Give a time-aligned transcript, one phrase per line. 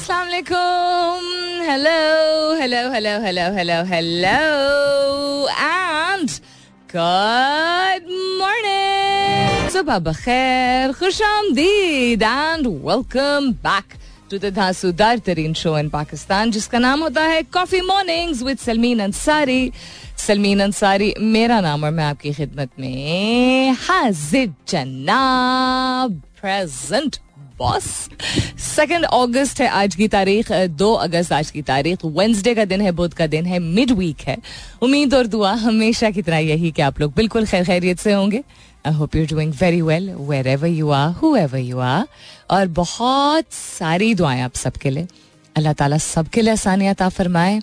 [0.00, 1.24] अस्सलाम वालेकुम
[1.68, 4.36] hello hello hello hello hello hello
[5.52, 6.30] and
[6.94, 8.08] good
[8.38, 13.98] morning सुबह बखैर खुश आमदीद and welcome back
[14.30, 19.00] to the धांसूदार तरीन शो इन पाकिस्तान जिसका नाम होता है coffee mornings with Salmeen
[19.12, 19.62] Ansari
[20.26, 27.16] Salmeen Ansari मेरा नाम और मैं आपकी खिदमत में हाजिर जनाब प्रेजेंट
[27.60, 27.84] बॉस
[28.58, 32.92] सेकेंड अगस्त है आज की तारीख दो अगस्त आज की तारीख वेंसडे का दिन है,
[32.92, 34.36] बुध का दिन है मिड वीक है।
[34.82, 38.42] उम्मीद और दुआ हमेशा की तरह यही कि आप लोग बिल्कुल खैर खैरियत से होंगे।
[38.86, 40.10] I hope you doing very well
[40.48, 42.06] wherever you are whoever you are
[42.50, 45.06] और बहुत सारी दुआएँ आप सबके लिए।
[45.56, 47.60] अल्लाह ताला सबके लिए आसानियात फरमाए।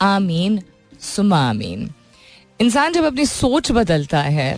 [0.00, 0.62] आमीन
[1.00, 1.90] सुमा आमीन।
[2.60, 4.56] इंसान जब अपनी सोच बदलता है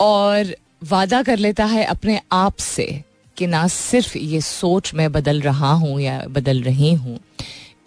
[0.00, 3.04] और वादा कर लेता है अपने आप से
[3.38, 7.18] कि ना सिर्फ़ ये सोच मैं बदल रहा हूँ या बदल रही हूँ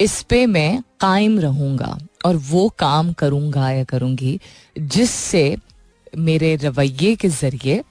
[0.01, 4.39] इस पे मैं कायम रहूँगा और वो काम करूँगा या करूँगी
[4.77, 5.55] जिससे
[6.17, 7.83] मेरे रवैये के ज़रिए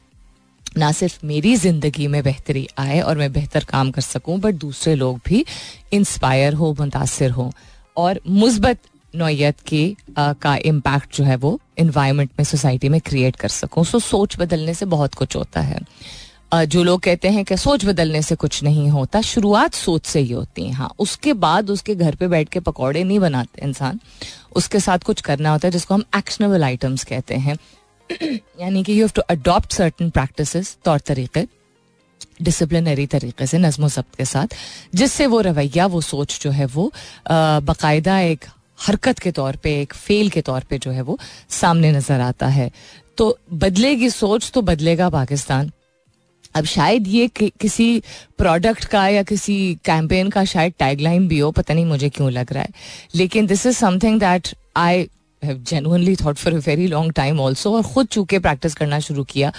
[0.79, 4.95] ना सिर्फ़ मेरी ज़िंदगी में बेहतरी आए और मैं बेहतर काम कर सकूँ बट दूसरे
[4.95, 5.45] लोग भी
[5.93, 7.53] इंस्पायर हो मुतासर हो।
[7.97, 8.79] और मुस्बत
[9.15, 13.85] नौयत की आ, का इम्पैक्ट जो है वो इन्वायरमेंट में सोसाइटी में क्रिएट कर सकूँ।
[13.85, 15.81] सो सोच बदलने से बहुत कुछ होता है।
[16.53, 20.33] जो लोग कहते हैं कि सोच बदलने से कुछ नहीं होता, शुरुआत सोच से ही
[20.33, 24.01] होती है। हाँ उसके बाद उसके घर पे बैठ के पकौड़े नहीं बनाते इंसान।
[24.57, 27.57] उसके साथ कुछ करना होता है, जिसको हम एक्शनेबल आइटम्स कहते हैं।
[28.61, 31.47] यानी कि you have to adopt certain practices तौर तरीके
[32.43, 34.55] डिसिप्लिनरी तरीके से, नज्म जब्त के साथ,
[34.95, 36.93] जिससे वो रवैया, वो सोच जो है वो
[37.31, 38.45] बाकायदा एक
[38.79, 41.19] हरकत के तौर पे, एक फेल के तौर पे जो है वो
[41.51, 42.71] सामने नज़र आता है।
[43.17, 45.71] तो बदलेगी सोच तो बदलेगा पाकिस्तान।
[46.55, 48.03] अब शायद ये कि, किसी
[48.39, 52.53] प्रोडक्ट का या किसी कैंपेन का शायद टैगलाइन भी हो पता नहीं मुझे क्यों लग
[52.53, 52.69] रहा है।
[53.15, 55.09] लेकिन this is something that I
[55.45, 59.25] have genuinely thought for a very long time also और ख़ुद चूँकि प्रैक्टिस करना शुरू
[59.25, 59.53] किया।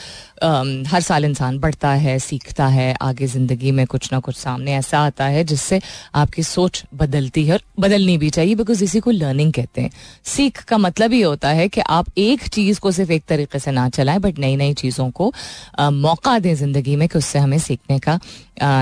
[0.44, 4.74] Um, हर साल इंसान बढ़ता है सीखता है आगे ज़िंदगी में कुछ ना कुछ सामने
[4.74, 5.80] ऐसा आता है जिससे
[6.16, 9.92] आपकी सोच बदलती है और बदलनी भी चाहिए बिकॉज़ इसी को लर्निंग कहते हैं।
[10.26, 13.72] सीख का मतलब ये होता है कि आप एक चीज़ को सिर्फ़ एक तरीके से
[13.72, 15.32] ना चलाएँ बट नई नई चीज़ों को
[15.80, 18.20] uh, मौका दें ज़िंदगी में कि उससे हमें सीखने का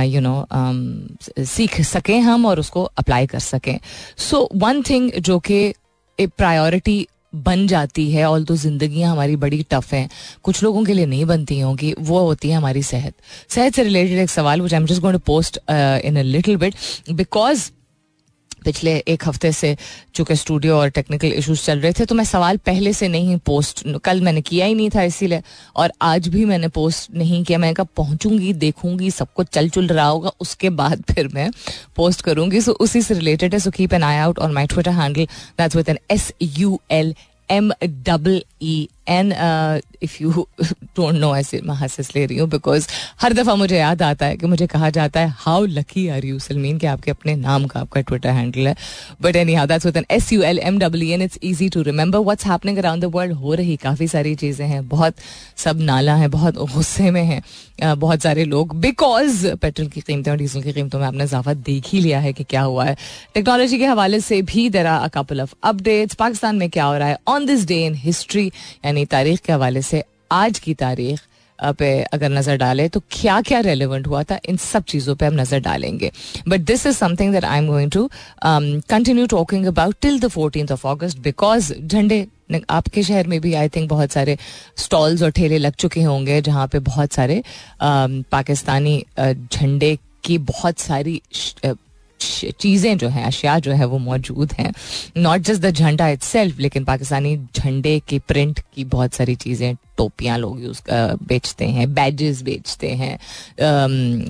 [0.04, 3.78] यू uh, नो um, सीख सकें हम और उसको अप्लाई कर सकें।
[4.18, 5.74] सो वन थिंग जो कि
[6.20, 10.10] एक प्रायोरिटी बन जाती है ऑल तो ज़िंदगी हमारी बड़ी टफ हैं।
[10.44, 13.14] कुछ लोगों के लिए नहीं बनती होंगी वो होती है हमारी सेहत।
[13.50, 16.76] सेहत से रिलेटेड एक सवाल I am just going to post in a little bit
[17.12, 17.70] because
[18.68, 19.76] पिछले एक हफ़्ते से
[20.16, 23.84] चूँकि स्टूडियो और टेक्निकल इश्यूज़ चल रहे थे तो मैं सवाल पहले से नहीं पोस्ट
[24.04, 25.42] कल मैंने किया ही नहीं था इसीलिए,
[25.76, 29.88] और आज भी मैंने पोस्ट नहीं किया। मैं कहा, पहुंचूँगी, देखूँगी, सब कुछ चल चुल
[29.88, 31.50] रहा होगा। उसके बाद फिर मैं
[31.96, 34.92] पोस्ट करूँगी। सो उसी से रिलेटेड है so keep an eye out on my Twitter
[34.92, 35.26] handle
[35.60, 37.14] that's with N S U L
[37.50, 39.32] M double E N
[40.04, 42.88] if you don't know ऐसे मैं ले रही हूँ बिकॉज़
[43.22, 46.40] हर दफ़ा मुझे याद आता है कि मुझे कहा जाता है how lucky are you
[46.40, 48.76] Salmeen कि आपके अपने नाम का आपका ट्विटर हैंडल है?
[49.22, 52.20] But anyhow that's with N S U L M W N it's easy to remember
[52.20, 55.16] what's happening around the world हो रही काफ़ी सारी चीज़ें हैं, बहुत
[55.58, 57.42] सब नाला है, बहुत गुस्से में हैं
[58.00, 61.88] बहुत सारे लोग बिकॉज़ पेट्रोल की कीमतें और डीजल की कीमतों में आपने इजाफा देख
[61.88, 62.96] ही लिया है कि क्या हुआ है।
[63.36, 66.98] टेक्नोलॉजी के हवाले से भी there are a couple of updates Pakistan में क्या हो
[66.98, 67.18] रहा है?
[67.28, 68.48] On this day in history
[68.86, 71.20] यानी तारीख के हवाले से आज की तारीख
[71.60, 75.34] पे अगर नज़र डाले तो क्या क्या रेलिवेंट हुआ था, इन सब चीज़ों पे हम
[75.34, 76.12] नज़र डालेंगे।
[76.48, 78.10] But this is something that I am going to
[78.44, 82.26] continue talking about till the fourteen of August because झंडे
[82.70, 84.38] आपके शहर में भी आई थिंक बहुत सारे
[84.78, 87.42] स्टॉल्स और ठेले लग चुके होंगे जहाँ पे बहुत सारे
[87.82, 91.22] पाकिस्तानी झंडे की बहुत सारी
[92.20, 94.72] चीज़ें जो हैं, अशिया जो है, वो मौजूद हैं।
[95.18, 96.24] नॉट जस्ट द झंडा इट
[96.60, 100.82] लेकिन पाकिस्तानी झंडे के प्रिंट की बहुत सारी चीज़ें, टोपियाँ लोग यूज़
[101.24, 103.18] बेचते हैं बैजेस बेचते हैं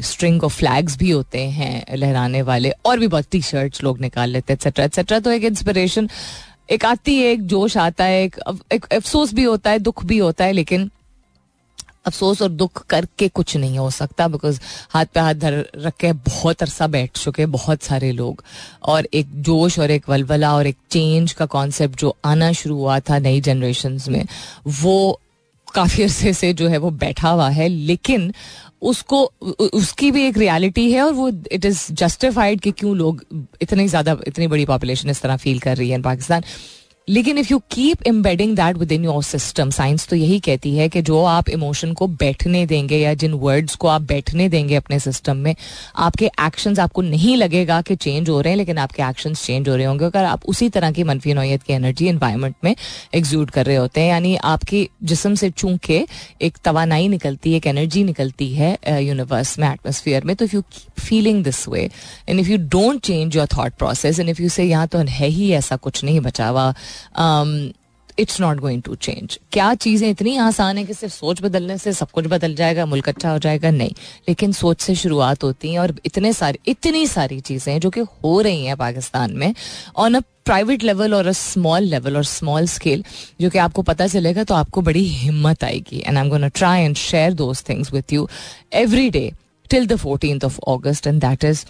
[0.04, 4.30] स्ट्रिंग ऑफ़ फ्लैग्स भी होते हैं लहराने वाले, और भी बहुत टी शर्ट्स लोग निकाल
[4.30, 6.10] लेते हैं एक्सेट्रा एक्सेट्रा तो एक इंस्परेशन
[6.72, 10.46] एक आती है, एक जोश आता है एक अफसोस भी होता है, दुख भी होता
[10.46, 10.90] है, लेकिन
[12.08, 14.60] अफसोस और दुख करके कुछ नहीं हो सकता बिकॉज़
[14.92, 18.44] हाथ पे हाथ धर रख के बहुत अरसा बैठ चुके बहुत सारे लोग।
[18.84, 23.00] और एक जोश और एक वलवला और एक चेंज का कॉन्सेप्ट जो आना शुरू हुआ
[23.00, 24.26] था नई जनरेशन में,
[24.68, 25.20] वो
[25.68, 28.32] काफ़ी अरसे से जो है वो बैठा हुआ है, लेकिन
[28.82, 29.24] उसको
[29.74, 33.24] उसकी भी एक रियलिटी है और वो इट इज़ जस्टिफाइड कि क्यों लोग
[33.62, 36.44] इतनी ज़्यादा, इतनी बड़ी पॉपुलेशन इस तरह फील कर रही है पाकिस्तान
[37.08, 41.02] लेकिन if you keep embedding that within your system science तो यही कहती है कि
[41.02, 45.38] जो आप इमोशन को बैठने देंगे या जिन वर्ड्स को आप बैठने देंगे अपने सिस्टम
[45.38, 45.56] में,
[45.96, 49.76] आपके एक्शंस आपको नहीं लगेगा कि चेंज हो रहे हैं, लेकिन आपके एक्शंस चेंज हो
[49.76, 52.76] रहे होंगे। अगर आप उसी तरह की मनफी नोयत की एनर्जी इन्वायरमेंट में
[53.16, 56.06] एग्जूट कर रहे होते हैं, यानी आपके जिसम से चूँकि
[56.42, 60.62] एक तवानाई निकलती है एक एनर्जी निकलती है यूनिवर्स में एटमोसफियर में तो if you
[60.62, 61.90] keep feeling this way
[62.30, 65.28] and if you don't change your thought process and if you say यहाँ तो है
[65.30, 66.74] ही ऐसा कुछ नहीं बचा हुआ
[68.20, 71.94] it's not going to change क्या चीज़ें इतनी आसान है कि सिर्फ़ सोच बदलने से
[71.94, 73.72] सब कुछ बदल जाएगा, मुल्क अच्छा हो जाएगा?
[73.72, 73.92] नहीं.
[74.30, 78.40] लेकिन सोच से शुरुआत होती है और इतने सारी, इतनी सारी चीज़ें जो कि हो
[78.42, 79.54] रही हैं पाकिस्तान में
[79.98, 83.04] ऑन अ प्राइवेट लेवल और अ स्मॉल लेवल और स्मॉल स्केल
[83.42, 86.04] जो कि आपको पता चलेगा तो आपको बड़ी हिम्मत आएगी.
[86.08, 88.28] And I am gonna try and share those things with you
[88.74, 89.32] every day
[89.70, 91.66] till the fourteen of August and that is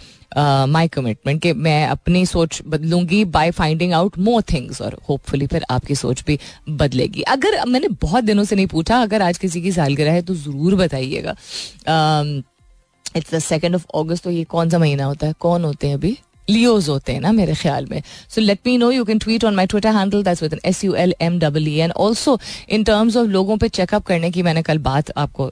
[0.68, 5.64] my commitment कि मैं अपनी सोच बदलूँगी by finding out more things और होपफुली फिर
[5.70, 6.38] आपकी सोच भी
[6.70, 10.34] बदलेगी। अगर मैंने बहुत दिनों से नहीं पूछा, अगर आज किसी की सालगिरह है तो
[10.36, 11.36] ज़रूर बताइएगा।
[13.16, 15.34] It's the second of August तो ये कौन सा महीना होता है?
[15.40, 16.16] कौन होते हैं अभी?
[16.48, 19.54] लियोज होते हैं ना मेरे ख्याल में। So let me know you can tweet on
[19.54, 23.16] my Twitter handle that's with S U L M double E N also in terms
[23.16, 25.50] of लोगों पे चेकअप करने की मैंने कल बात आपको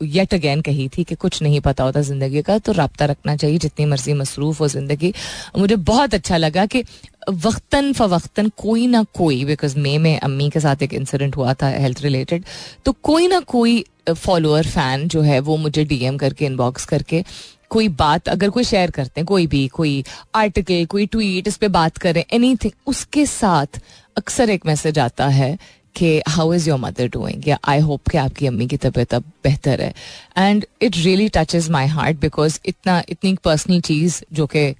[0.00, 3.58] येट अगेन कही थी कि कुछ नहीं पता होता ज़िंदगी का तो रबता रखना चाहिए,
[3.58, 5.12] जितनी मर्ज़ी मसरूफ हो ज़िंदगी।
[5.58, 6.82] मुझे बहुत अच्छा लगा कि
[7.30, 11.68] वक्तन फवक्तन कोई ना कोई बिकॉज़ मे में अम्मी के साथ एक इंसिडेंट हुआ था
[11.68, 12.44] हेल्थ रिलेटेड
[12.84, 17.22] तो कोई ना कोई फॉलोअर फ़ैन जो है, वो मुझे डीएम करके इनबॉक्स करके,
[17.70, 20.04] कोई बात, अगर कोई शेयर करते हैं, कोई भी, कोई
[20.34, 23.80] आर्टिकल कोई ट्वीट इस पर बात करें एनीथिंग उसके साथ
[24.16, 25.56] अक्सर एक मैसेज आता है
[25.96, 29.24] कि how is your mother doing या आई होप कि आपकी अम्मी की तबीयत अब
[29.44, 29.92] बेहतर है।
[30.38, 34.74] And it really touches my heart because इतना, इतनी पर्सनल चीज़ जो कि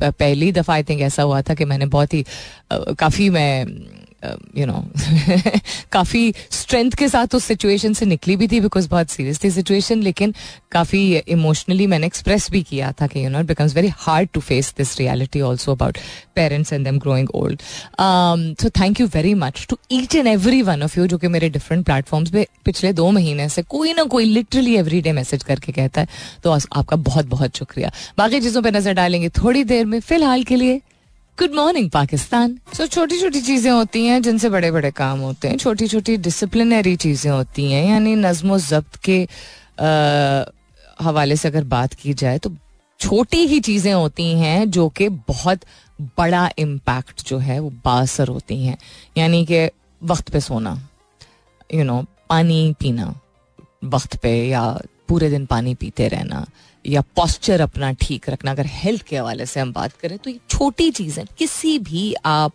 [0.00, 2.24] पहली दफ़ा आई थिंक ऐसा हुआ था कि मैंने बहुत ही
[2.72, 3.66] काफ़ी मैं
[4.58, 4.84] यू नो
[5.92, 10.02] काफ़ी स्ट्रेंथ के साथ उस सिचुएशन से निकली भी थी बिकॉज़ बहुत सीरियस थी सिचुएशन
[10.02, 10.34] लेकिन
[10.72, 14.40] काफ़ी इमोशनली मैंने एक्सप्रेस भी किया था कि you know it becomes very hard to
[14.40, 15.98] face this reality also about
[16.36, 17.62] parents and them growing old
[18.62, 21.48] so thank you very much to each and every one of you जो कि मेरे
[21.50, 25.72] different platforms पे पिछले दो महीने से कोई ना कोई लिटरली एवरी डे मैसेज करके
[25.72, 26.08] कहता है।
[26.44, 30.56] तो आपका बहुत बहुत शुक्रिया। बाकी चीज़ों पर नज़र डालेंगे थोड़ी देर में, फ़िलहाल के
[30.56, 30.80] लिए
[31.38, 35.56] गुड मॉर्निंग पाकिस्तान सो छोटी छोटी चीज़ें होती हैं जिनसे बड़े बड़े काम होते हैं।
[35.56, 39.16] छोटी छोटी डिसिप्लिनरी चीज़ें होती हैं। यानी नज्म जब्त के
[39.80, 40.44] आ,
[41.00, 42.52] हवाले से अगर बात की जाए तो
[43.00, 45.60] छोटी ही चीज़ें होती हैं जो कि बहुत
[46.18, 48.76] बड़ा इम्पैक्ट जो है वो बासर होती हैं।
[49.16, 49.66] यानी कि
[50.02, 50.72] वक्त पे सोना
[51.74, 53.14] यू you नो know, पानी पीना
[53.84, 54.64] वक्त पे या
[55.08, 56.46] पूरे दिन पानी पीते रहना
[56.84, 60.38] या पॉस्चर अपना ठीक रखना, अगर हेल्थ के हवाले से हम बात करें तो ये
[60.50, 62.52] छोटी चीज़ें, किसी भी आप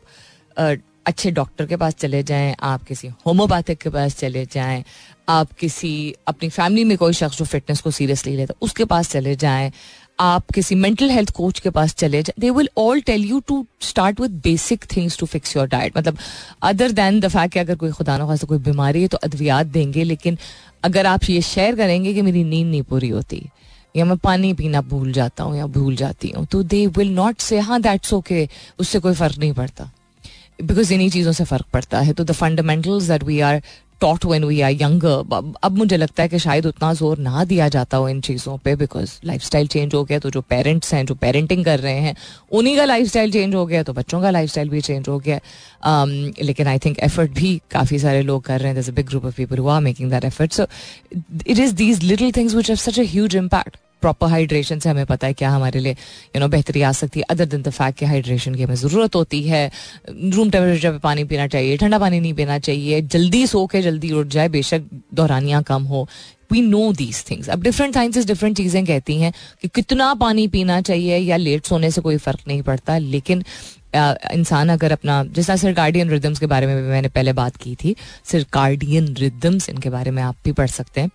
[0.58, 4.84] अच्छे डॉक्टर के पास चले जाएँ, आप किसी होम्योपैथिक के पास चले जाएँ,
[5.30, 9.36] आप किसी, अपनी फैमिली में कोई शख्स जो फिटनेस को सीरियसली लेता उसके पास चले
[9.36, 9.72] जाएँ,
[10.20, 13.66] आप किसी मेंटल हेल्थ कोच के पास चले जाए they will all tell you to
[13.82, 16.18] start with basic things to fix your diet मतलब
[16.64, 20.04] अदर देन द फैक्ट कि अगर कोई खुदा ना कोई बीमारी है तो अद्वियात देंगे,
[20.04, 20.38] लेकिन
[20.84, 23.46] अगर आप ये शेयर करेंगे कि मेरी नींद नहीं पूरी होती
[23.98, 27.40] या मैं पानी पीना भूल जाता हूँ या भूल जाती हूँ तो दे विल नॉट
[27.42, 28.48] से हाँ दैट्स ओके
[28.80, 29.90] उससे कोई फ़र्क नहीं पड़ता।
[30.62, 33.62] बिकॉज़ इन्हीं चीज़ों से फ़र्क पड़ता है। तो the fundamentals that we are
[34.02, 37.68] taught when we are younger अब मुझे लगता है कि शायद उतना ज़ोर ना दिया
[37.70, 41.06] जाता हो इन चीज़ों पे बिकॉज़ लाइफ स्टाइल चेंज हो गया तो जो पेरेंट्स हैं
[41.06, 42.16] जो पेरेंटिंग कर रहे हैं
[42.52, 45.18] उन्हीं का लाइफ स्टाइल चेंज हो गया तो बच्चों का लाइफ स्टाइल भी चेंज हो
[45.20, 45.40] गया।
[45.84, 46.12] Um,
[46.42, 49.58] लेकिन आई थिंक एफर्ट भी काफ़ी सारे लोग कर रहे हैं। Big group of people
[49.58, 50.68] who are making that effort so
[51.48, 55.06] it is these little things which have such a huge impact proper hydration से हमें
[55.06, 58.00] पता है क्या हमारे लिए यू नो बेहतरी आ सकती है अदर दिन द फैक्ट
[58.00, 59.66] कि हाइड्रेशन की हमें ज़रूरत होती है।
[60.08, 64.12] रूम टेम्परेचर पे पानी पीना चाहिए, ठंडा पानी नहीं पीना चाहिए, जल्दी सो के जल्दी
[64.14, 66.08] उठ जाए, बेशक दौरानियाँ कम हो।
[66.52, 70.80] वी नो दीज थिंग्स अब डिफरेंट साइंसेस डिफरेंट चीज़ें कहती हैं कि कितना पानी पीना
[70.82, 73.44] चाहिए या लेट सोने से कोई फ़र्क नहीं पड़ता, लेकिन
[73.96, 77.76] इंसान अगर अपना, जिस तरह सर्कार्डियन रिदम्स के बारे में भी मैंने पहले बात की
[77.76, 81.10] थी सर्कार्डियन रिदम्स इनके बारे में आप भी पढ़ सकते हैं।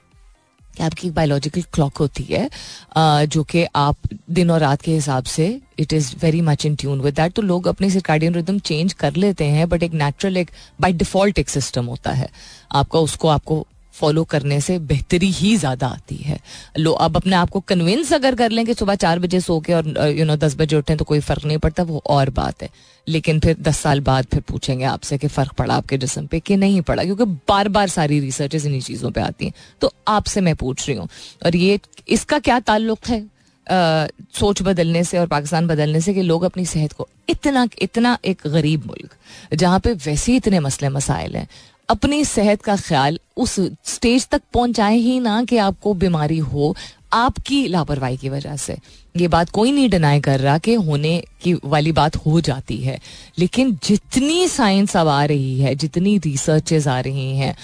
[0.77, 2.49] कि आपकी एक बायोलॉजिकल क्लॉक होती है
[3.27, 3.97] जो कि आप
[4.31, 5.47] दिन और रात के हिसाब से
[5.79, 9.17] it is very much in tune with that तो लोग अपने सिर्कार्डियन रिदम चेंज कर
[9.17, 10.51] लेते हैं बट एक नेचुरल एक
[10.81, 12.29] बाई डिफ़ॉल्ट एक सिस्टम होता है।
[12.73, 16.39] आपका उसको, आपको फॉलो करने से बेहतरी ही ज़्यादा आती है।
[16.79, 19.73] लो अब अपने आप को कन्विंस अगर कर लें कि सुबह चार बजे सो के
[19.73, 22.69] और यू नो दस बजे उठें तो कोई फ़र्क नहीं पड़ता वो और बात है।
[23.07, 26.57] लेकिन फिर दस साल बाद फिर पूछेंगे आपसे कि फ़र्क पड़ा आपके जिसम पे कि
[26.57, 30.55] नहीं पड़ा क्योंकि बार बार सारी रिसर्चेज इन्हीं चीज़ों पर आती हैं। तो आपसे मैं
[30.57, 31.09] पूछ रही हूँ
[31.47, 33.21] और ये इसका क्या ताल्लुक है
[33.67, 38.17] आ, सोच बदलने से और पाकिस्तान बदलने से कि लोग अपनी सेहत को इतना इतना
[38.25, 41.47] एक गरीब मुल्क जहाँ पे वैसे ही इतने मसले मसाइल हैं
[41.89, 46.75] अपनी सेहत का ख्याल उस स्टेज तक पहुँचाए ही ना कि आपको बीमारी हो,
[47.13, 48.77] आपकी लापरवाही की वजह से।
[49.17, 52.99] ये बात कोई नहीं डिनाई कर रहा कि होने की वाली बात हो जाती है।
[53.39, 57.57] लेकिन जितनी साइंस अब आ रही है, जितनी रिसर्चेज आ रही हैं,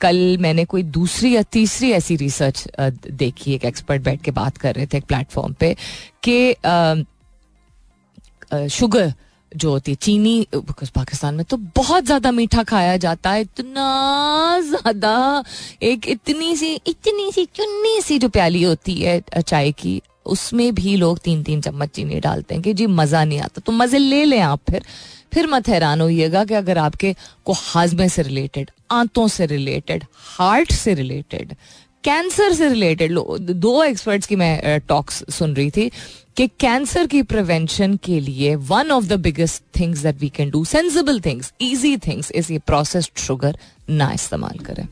[0.00, 4.74] कल मैंने कोई दूसरी या तीसरी ऐसी रिसर्च देखी, एक एक्सपर्ट बैठ के बात कर
[4.74, 5.76] रहे थे एक प्लेटफॉर्म पे
[6.28, 6.54] कि
[8.70, 9.12] शुगर
[9.52, 14.60] जो होती है, चीनी बिकॉज़ पाकिस्तान में तो बहुत ज़्यादा मीठा खाया जाता है, इतना
[14.62, 15.42] ज़्यादा,
[15.82, 20.96] एक इतनी सी इतनी सी चुन्नी सी जो प्याली होती है चाय की, उसमें भी
[20.96, 24.24] लोग तीन तीन चम्मच चीनी डालते हैं कि जी मज़ा नहीं आता। तो मज़े ले
[24.24, 24.84] लें आप फिर
[25.34, 27.14] फिर मत हैरान होइएगा कि अगर आपके
[27.46, 31.54] को हाजमे से रिलेटेड आंतों से रिलेटेड हार्ट से रिलेटेड
[32.04, 35.90] कैंसर से रिलेटेड दो एक्सपर्ट्स की मैं टॉक्स सुन रही थी
[36.36, 40.64] कि कैंसर की प्रिवेंशन के लिए one of the biggest things that we can do
[40.64, 43.58] sensible things easy things is ये प्रोसेस्ड शुगर
[43.90, 44.86] ना इस्तेमाल करें।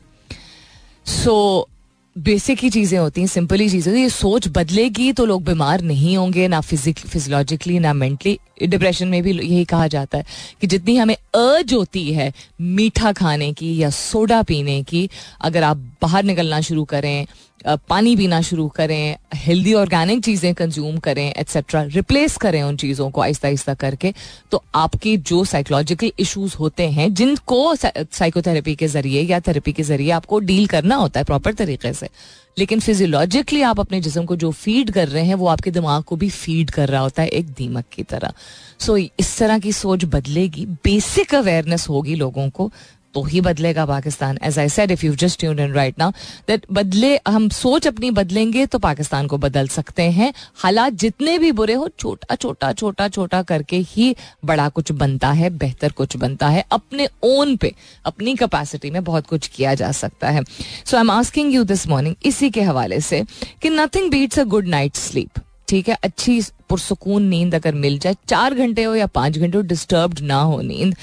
[1.05, 1.67] सो
[2.15, 6.15] बेसिक ही चीज़ें होती हैं सिंपल ही चीज़ें ये सोच बदलेगी तो लोग बीमार नहीं
[6.17, 10.25] होंगे, ना फिजिक फिजियोलॉजिकली ना मेंटली डिप्रेशन में भी यही कहा जाता है
[10.61, 15.09] कि जितनी हमें अर्ज़ होती है मीठा खाने की या सोडा पीने की,
[15.41, 17.25] अगर आप बाहर निकलना शुरू करें
[17.65, 23.21] पानी पीना शुरू करें हेल्दी ऑर्गेनिक चीज़ें कंज्यूम करें एट्सेट्रा रिप्लेस करें उन चीज़ों को
[23.21, 24.13] आहिस्ता आहिस्ता करके।
[24.51, 30.11] तो आपके जो साइकोलॉजिकल इश्यूज़ होते हैं जिनको साइकोथेरेपी के ज़रिए या थेरेपी के ज़रिए
[30.11, 32.09] आपको डील करना होता है प्रॉपर तरीके से।
[32.57, 36.15] लेकिन फिजियोलॉजिकली आप अपने जिसम को जो फ़ीड कर रहे हैं वो आपके दिमाग को
[36.15, 38.33] भी फ़ीड कर रहा होता है एक दीमक की तरह।
[38.79, 42.71] सो so, इस तरह की सोच बदलेगी बेसिक अवेयरनेस होगी लोगों को
[43.15, 44.37] तो ही बदलेगा Pakistan.
[44.43, 46.11] As I said if you just tune in right now
[46.47, 50.33] that बदले, हम सोच अपनी बदलेंगे तो पाकिस्तान को बदल सकते हैं.
[50.55, 55.49] हालात जितने भी बुरे हो, छोटा छोटा छोटा छोटा करके ही बड़ा कुछ बनता है,
[55.57, 56.65] बेहतर कुछ बनता है.
[56.71, 57.73] अपने ओन पे,
[58.05, 60.43] अपनी कैपेसिटी में बहुत कुछ किया जा सकता है.
[60.85, 63.23] So I am asking you this morning इसी के हवाले से,
[63.61, 65.97] कि nothing beats a good night sleep ठीक है?
[66.03, 70.41] अच्छी पुरसकून नींद अगर मिल जाए, चार घंटे हो या पाँच घंटे हो डिस्टर्ब ना
[70.41, 70.95] हो नींद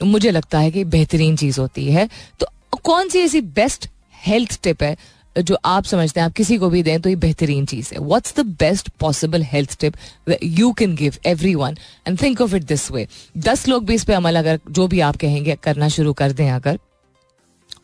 [0.00, 2.08] मुझे लगता है कि बेहतरीन चीज़ होती है।
[2.40, 2.46] तो
[2.82, 3.88] कौन सी ऐसी बेस्ट
[4.26, 4.96] हेल्थ टिप है
[5.36, 8.34] जो आप समझते हैं, आप किसी को भी दें तो ये बेहतरीन चीज़ है। What's
[8.36, 9.94] the best possible health tip
[10.42, 11.76] you can give every one
[12.06, 13.06] and think of it this way
[13.38, 16.50] दस लोग भी इस पे अमल अगर जो भी आप कहेंगे, करना शुरू कर दें
[16.50, 16.78] अगर।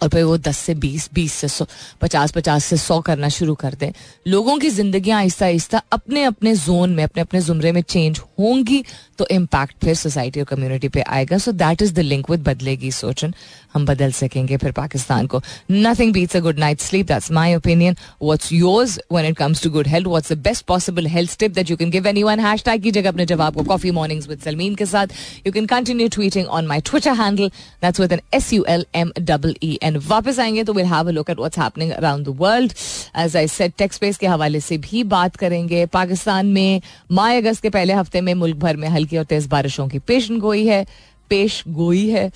[0.02, 1.66] और फिर वो दस से बीस बीस से सौ,
[2.00, 3.90] पचास पचास से सौ करना शुरू कर दें।
[4.26, 8.84] लोगों की ज़िंदगी आहिस्ता आहिस्ता अपने अपने जोन में, अपने अपने जुमरे में चेंज होंगी
[9.18, 12.90] तो इम्पैक्ट फिर सोसाइटी और कम्युनिटी पे आएगा। So that is the link with बदलेगी
[12.92, 13.34] सोचन।
[13.75, 15.40] हम बदल सकेंगे फिर पाकिस्तान को।
[15.71, 19.71] Nothing beats a good night sleep that's my opinion what's yours when it comes to
[19.71, 23.11] good health what's the best possible health tip that you can give anyone hashtag कीजिएगा
[23.11, 25.14] अपने जवाब को। कॉफ़ी मॉर्निंग्स विद सलमीन के साथ।
[25.47, 27.49] You can continue tweeting on my Twitter handle
[27.83, 31.09] that's with N S U L M double E N वापस आएँगे तो will have
[31.09, 32.73] a look at what's happening around the world
[33.19, 36.81] as I said takes space के हवाले से भी बात करेंगे। पाकिस्तान में
[37.12, 40.38] माई अगस्त के पहले हफ़्ते में मुल्क भर में हल्की और तेज बारिशों की पेशन
[40.40, 40.85] गोई है।
[41.31, 42.31] पेश गोई है।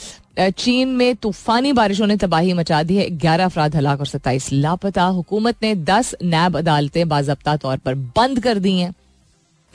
[0.50, 5.04] चीन में तूफानी बारिशों ने तबाही मचा दी है। ग्यारह अफराद हलाक और सत्ताईस लापता।
[5.04, 8.94] हुकूमत ने दस नैब अदालतें बाजबता तौर पर बंद कर दी हैं।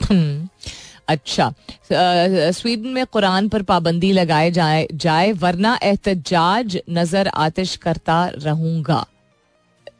[0.00, 0.48] हम्म,
[1.08, 1.52] अच्छा।
[1.92, 9.04] स्वीडन में कुरान पर पाबंदी लगाए जाए जाए वरना एहतजाज नज़र आतिश करता रहूँगा।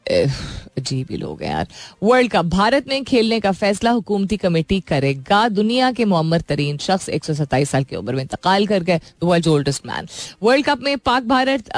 [0.07, 1.67] अजीब ही लोग हैं यार।
[2.03, 7.09] वर्ल्ड कप भारत में खेलने का फैसला हुकूमती कमेटी करेगा। दुनिया के मोहम्मद तरीन शख्स
[7.09, 10.07] एक सौ सत्ताईस साल की उम्र में इंतकाल कर गए world oldest man.
[10.43, 11.69] World cup में पाक भारत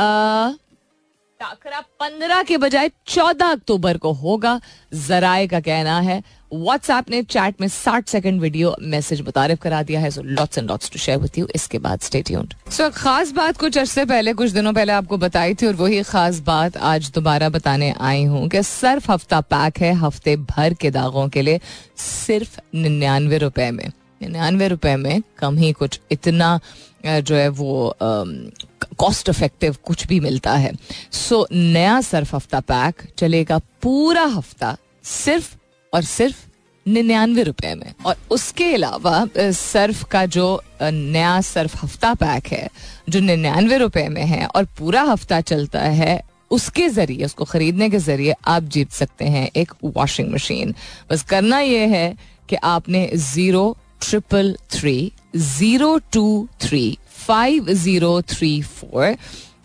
[1.40, 4.60] टाकरा पंद्रह के बजाय चौदह अक्टूबर को होगा।
[4.94, 6.22] जराए का कहना है
[6.54, 10.70] व्हाट्सएप ने चैट में साठ सेकंड वीडियो मैसेज मुतारिफ करा दिया है so lots and
[10.70, 14.34] lots to share with you इसके बाद स्टे ट्यून्ड सो खास बात कुछ अरसे पहले
[14.34, 18.48] कुछ दिनों पहले आपको बताई थी और वही खास बात आज दोबारा बताने आई हूँ
[18.50, 21.60] कि सर्फ हफ़्ता पैक है हफ़्ते भर के दागों के लिए
[21.98, 23.88] सिर्फ़ निन्यानवे रुपए में।
[24.22, 26.60] निन्यानवे रुपए में कम ही कुछ इतना
[27.06, 30.72] जो है वो कॉस्ट इफ़ेक्टिव कुछ भी मिलता है।
[31.12, 35.56] सो so, नया सर्फ हफ़्ता पैक चलेगा पूरा हफ़्ता सिर्फ़
[35.94, 36.46] और सिर्फ़
[36.86, 40.46] निन्यानवे रुपए में। और उसके अलावा सर्फ का जो
[40.82, 42.68] नया सर्फ हफ़्ता पैक है,
[43.10, 48.00] जो निन्यानवे रुपए में है और पूरा हफ़्ता चलता है, उसके ज़रिए, उसको खरीदने के
[48.00, 50.74] ज़रिए आप जीत सकते हैं एक वॉशिंग मशीन
[51.10, 52.16] बस करना यह है
[52.50, 53.66] कि आपने zero
[54.02, 59.16] triple three zero two three five zero three four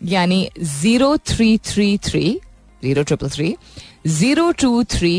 [0.05, 2.25] यानी zero three three three,
[2.83, 3.55] zero triple three
[4.09, 5.14] zero two three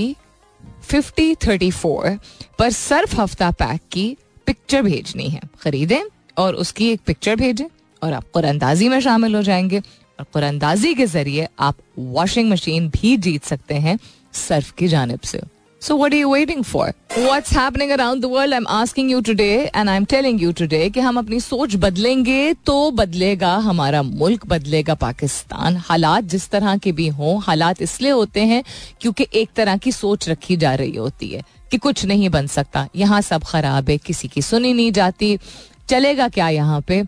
[0.84, 2.20] fifty thirty four
[2.60, 6.02] पर सर्फ हफ़्ता पैक की पिक्चर भेजनी है। खरीदें
[6.38, 7.66] और उसकी एक पिक्चर भेजें
[8.04, 9.80] और आप कुरंदाजी में शामिल हो जाएँगे।
[10.20, 13.98] और कुरानंदाजी के ज़रिए आप वॉशिंग मशीन भी जीत सकते हैं
[14.34, 15.42] सर्फ की जानब से।
[15.84, 16.84] So what are you waiting for?
[17.14, 18.54] What's happening around the world?
[18.54, 22.76] I'm asking you today, and I'm telling you today कि हम अपनी सोच बदलेंगे तो
[22.92, 28.64] बदलेगा हमारा मुल्क, बदलेगा पाकिस्तान। हालात जिस तरह के भी हों, हालात इसलिए होते हैं
[29.02, 32.88] क्योंकि एक तरह की सोच रखी जा रही होती है कि कुछ नहीं बन सकता।
[32.96, 35.38] यहाँ सब खराब है, किसी की सुनी नहीं जाती।
[35.90, 37.00] चलेगा क्या यहाँ पे?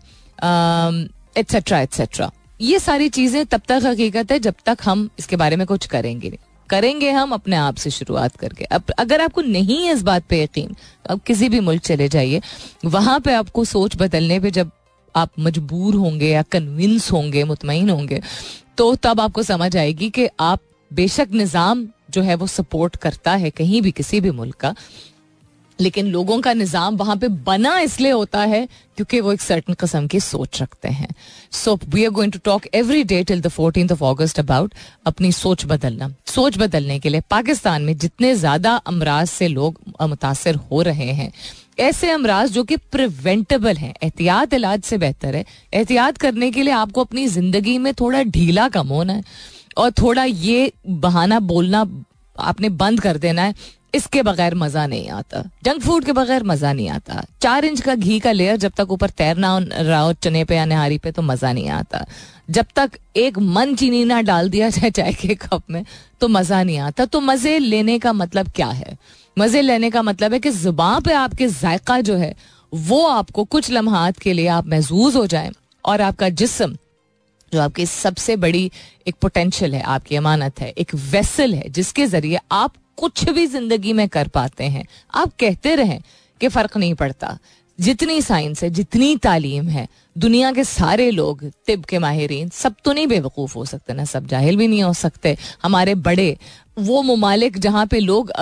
[1.38, 2.30] एट्सेट्रा एट्सेट्रा
[2.60, 6.28] ये सारी चीज़ें तब तक हकीकत है जब तक हम इसके बारे में कुछ करेंगे
[6.28, 6.38] नहीं।
[6.70, 10.42] करेंगे हम अपने आप से शुरुआत करके। अब अगर आपको नहीं है इस बात पे
[10.42, 12.40] यकीन अब आप किसी भी मुल्क चले जाइए।
[12.84, 14.70] वहाँ पे आपको सोच बदलने पे जब
[15.14, 18.20] आप मजबूर होंगे या कन्विंस होंगे मुतमिन होंगे
[18.78, 23.50] तो तब आपको समझ आएगी कि आप बेशक निज़ाम जो है वो सपोर्ट करता है
[23.50, 24.74] कहीं भी किसी भी मुल्क का।
[25.78, 30.06] लेकिन लोगों का निज़ाम वहाँ पे बना इसलिए होता है क्योंकि वो एक सर्टन कस्म
[30.06, 31.08] की सोच रखते हैं।
[31.54, 34.74] So we are going to talk every day till the fourteen of August about
[35.06, 40.54] अपनी सोच बदलना। सोच बदलने के लिए पाकिस्तान में जितने ज़्यादा अमराज से लोग मुतासर
[40.70, 41.30] हो रहे हैं,
[41.80, 46.72] ऐसे अमराज जो कि प्रिवेंटेबल हैं, एहतियात इलाज से बेहतर है। एहतियात करने के लिए
[46.74, 49.24] आपको अपनी ज़िंदगी में थोड़ा ढीला कम होना है
[49.76, 51.84] और थोड़ा ये बहाना बोलना
[52.40, 53.54] आपने बंद कर देना है,
[53.94, 57.94] इसके बगैर मज़ा नहीं आता। जंक फ़ूड के बगैर मज़ा नहीं आता। चार इंच का
[57.94, 61.22] घी का लेयर जब तक ऊपर तैरना रहा हो चने पे या निहारी पे तो
[61.22, 62.04] मज़ा नहीं आता।
[62.50, 65.84] जब तक एक मन चीनी ना डाल दिया जाए चाय के कप में
[66.20, 68.96] तो मज़ा नहीं आता। तो मज़े लेने का मतलब क्या है?
[69.36, 72.34] मज़े लेने का मतलब है कि ज़ुबान पे आपके जायका जो है,
[72.72, 75.50] वो आपको कुछ लम्हात के लिए आप महसूस हो जाए
[75.84, 76.76] और आपका जिस्म
[77.56, 78.70] जो आपकी सबसे बड़ी
[79.08, 83.92] एक पोटेंशियल है, आपकी अमानत है, एक वेसल है, जिसके ज़रिए आप कुछ भी ज़िंदगी
[83.92, 84.84] में कर पाते हैं।
[85.14, 86.00] आप कहते रहें
[86.40, 87.38] कि फ़र्क नहीं पड़ता।
[87.78, 92.92] जितनी साइंस है, जितनी तालीम है, दुनिया के सारे लोग तिब के माहिरीन, सब तो
[92.92, 96.36] नहीं बेवकूफ़ हो सकते ना, सब जाहिल भी नहीं हो सकते। हमारे बड़े,
[96.78, 98.32] वो ममालिक जहाँ पे लोग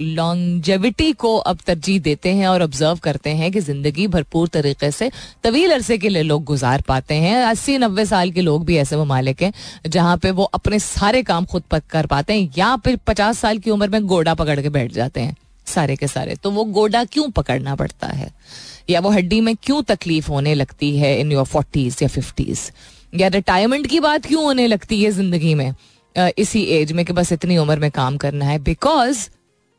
[0.00, 5.10] लॉन्गजेविटी को अब तरजीह देते हैं और ऑब्ज़र्व करते हैं कि ज़िंदगी भरपूर तरीके से
[5.44, 8.96] तवील अरसे के लिए लोग गुजार पाते हैं। अस्सी नब्बे साल के लोग भी ऐसे
[8.96, 9.52] ममालिक हैं,
[9.86, 13.58] जहाँ पे वो अपने सारे काम खुद पक कर पाते हैं या फिर पचास साल
[13.58, 17.04] की उम्र में गोडा पकड़ के बैठ जाते हैं। सारे के सारे। तो वो गोडा
[17.04, 18.30] क्यों पकड़ना पड़ता है?
[18.90, 22.70] या वो हड्डी में क्यों तकलीफ़ होने लगती है इन योर फोर्टीज या फिफ्टीज
[23.14, 25.74] या रिटायरमेंट की बात क्यों होने लगती है ज़िंदगी में?
[26.38, 29.28] इसी एज में कि बस इतनी उम्र में काम करना है बिकॉज़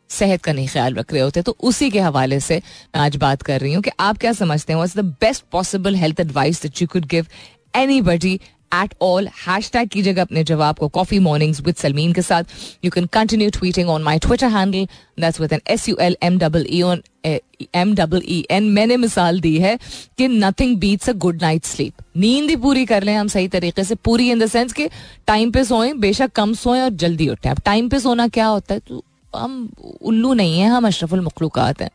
[0.10, 3.42] सेहत का नहीं ख्याल रख रहे होते। तो उसी के हवाले से मैं आज बात
[3.42, 4.78] कर रही हूँ कि आप क्या समझते हैं?
[4.78, 7.28] What's the best possible health advice that you could give
[8.02, 8.40] anybody
[8.74, 9.28] at all
[9.72, 12.44] hashtag कीजिएगा अपने जवाब को कॉफ़ी मॉर्निंग्स विद सलमीन के साथ.
[12.86, 14.88] You can continue tweeting on my Twitter handle
[15.22, 18.98] that's with N S U L M double E on M double E N मैंने
[18.98, 19.78] मिसाल दी है
[20.18, 23.84] कि nothing beats a good night sleep नींद ही पूरी कर लें हम सही तरीके
[23.84, 23.96] से.
[23.96, 24.88] पूरी इन द सेंस कि
[25.28, 27.50] टाइम पे सोएँ, बेशक कम सोएँ और जल्दी उठें.
[27.50, 28.80] अब टाइम पे सोना क्या होता है?
[28.80, 29.04] तो
[29.36, 29.70] हम
[30.02, 31.90] उल्लू नहीं है हम अशरफुल मखलूक़ात हैं।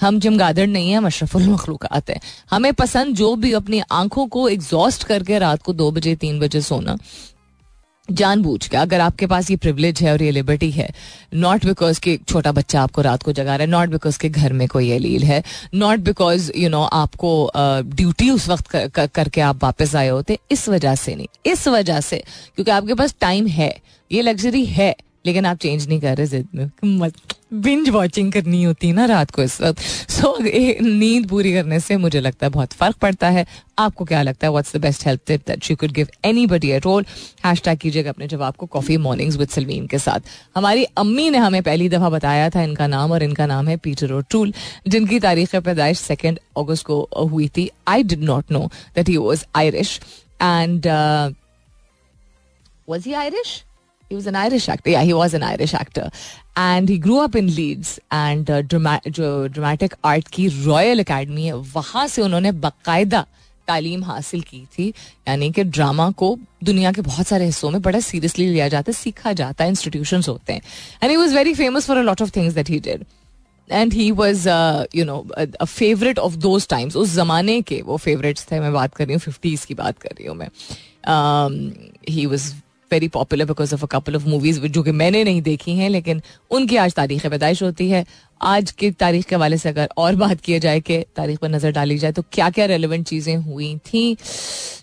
[0.00, 4.48] हम जिमगादड़ नहीं है हम अशरफुल मखलूक़ात हैं। हमें पसंद जो भी अपनी आँखों को
[4.48, 6.96] एग्जॉस्ट करके रात को दो बजे तीन बजे सोना।
[8.08, 10.88] जानबूझ के अगर आपके पास ये प्रिविलेज है और ये लिबर्टी है
[11.34, 14.52] नॉट बिकॉज़ कि छोटा बच्चा आपको रात को जगा रहा है नॉट बिकॉज़ के घर
[14.52, 15.42] में कोई अलील है
[15.74, 20.08] नॉट बिकॉज़ यू नो आपको ड्यूटी uh, उस वक्त कर, कर, करके आप वापस आए
[20.08, 22.22] होते इस वजह से नहीं। इस वजह से
[22.54, 23.74] क्योंकि आपके पास टाइम है
[24.10, 27.10] ये लग्जरी है। लेकिन आप चेंज नहीं कर रहे जिद में।
[27.54, 31.96] बिंज वॉचिंग करनी होती है ना रात को इस वक्त। सो नींद पूरी करने से
[31.96, 33.46] मुझे लगता है बहुत फ़र्क पड़ता है।
[33.78, 36.08] आपको क्या लगता है what's the best health tip that you could give
[36.46, 37.04] anybody at all
[37.62, 40.20] hashtag कीजिएगा अपने जवाब को कॉफ़ी मॉर्निंग्स विद सलमीन के साथ।
[40.56, 44.12] हमारी अम्मी ने हमें पहली दफ़ा बताया था इनका नाम, और इनका नाम है पीटर
[44.12, 44.52] ओ टूल
[44.88, 49.44] जिनकी तारीख पैदाइश सेकेंड अगस्त को हुई थी। I did not know that he was
[49.56, 50.00] Irish
[50.42, 50.86] and
[52.88, 53.62] was he Irish
[54.14, 54.90] he was an Irish actor.
[54.90, 56.10] Yeah, he was an Irish actor.
[56.56, 57.94] And he grew up in Leeds.
[58.12, 63.26] And uh, drama, जो dramatic art की royal academy है वहाँ से उन्होंने बाकायदा
[63.68, 64.88] तालीम हासिल की थी
[65.28, 68.94] यानी कि ड्रामा को दुनिया के बहुत सारे हिस्सों में बड़ा सीरियसली लिया जाता है
[68.94, 70.62] सीखा जाता है इंस्टीट्यूशन होते हैं
[71.02, 73.04] and he was very famous for a lot of things that he did
[73.68, 74.48] and he was
[74.96, 78.94] you know a favourite of those times उस जमाने के वो फेवरेट्स थे मैं बात
[78.94, 80.48] कर रही हूँ फिफ्टीज की बात कर रही हूँ मैं
[82.10, 82.52] he was
[82.94, 86.22] very popular because of a couple of movies जो कि मैंने नहीं देखी हैं, लेकिन
[86.50, 88.04] उनकी आज तारीख पैदाइश होती है।
[88.40, 91.72] आज की तारीख के हवाले से अगर और बात किया जाए कि तारीख पर नज़र
[91.72, 94.16] डाली जाए तो क्या क्या रेलिवेंट चीज़ें हुई थी?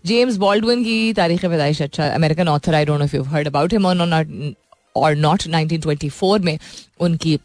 [0.05, 3.85] जेम्स बॉल्डविन की तारीख पैदाइश अच्छा American author I don't know you heard about him
[3.85, 4.01] on
[4.95, 6.57] और नॉट 1924 में
[6.99, 7.37] उनकी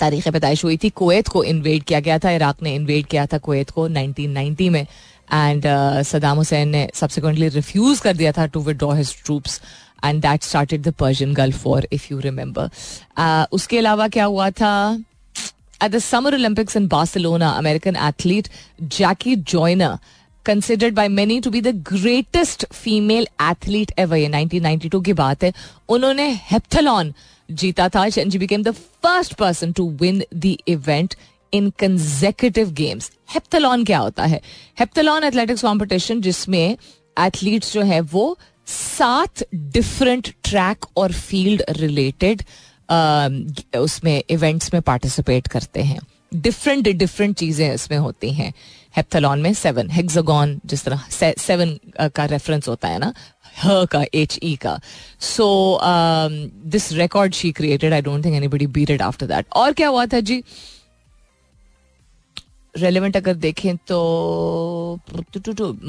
[0.00, 3.38] तारीख पैदाइश हुई थी। कुवैत को इन्वेड किया गया था इराक ने इन्वेड किया था
[3.38, 4.86] कुवैत को 1990 में।
[5.32, 5.62] एंड
[6.02, 9.60] सदाम हुसैन ने सब्सिक्वेंटली रिफ्यूज कर दिया था to withdraw his troops
[10.04, 12.70] and that started the Persian Gulf war if you remember
[13.52, 15.04] उसके अलावा क्या हुआ था
[15.84, 18.48] At the Summer Olympics in Barcelona, American athlete
[18.88, 19.98] Jackie Joyner
[20.44, 25.52] considered by many to be the greatest female athlete ever ये 1992 की बात है।
[25.88, 27.14] उन्होंने हेप्थलॉन
[27.50, 31.14] जीता था and became the first person to win the event
[31.54, 34.40] in consecutive games heptathlon क्या होता है?
[34.78, 36.76] हेप्थलॉन एथलेटिक्स कॉम्पिटिशन जिसमें
[37.16, 38.36] एथलीट्स जो है वो
[38.68, 42.42] सात डिफरेंट ट्रैक और फ़ील्ड रिलेटेड
[43.78, 45.98] उसमें इवेंट्स में पार्टिसिपेट करते हैं।
[46.34, 48.52] डिफरेंट डिफरेंट चीज़ें इसमें होती हैं।
[48.96, 51.78] हेप्थलॉन में सेवन हेक्सागॉन जिस तरह से, सेवन
[52.14, 53.12] का रेफरेंस होता है ना?
[53.64, 54.78] ह का एच ई का।
[55.20, 55.78] So
[56.70, 60.06] this record she created I don't think anybody beat it after that और क्या हुआ
[60.06, 60.42] था जी?
[62.76, 63.98] रेलिवेंट अगर देखें तो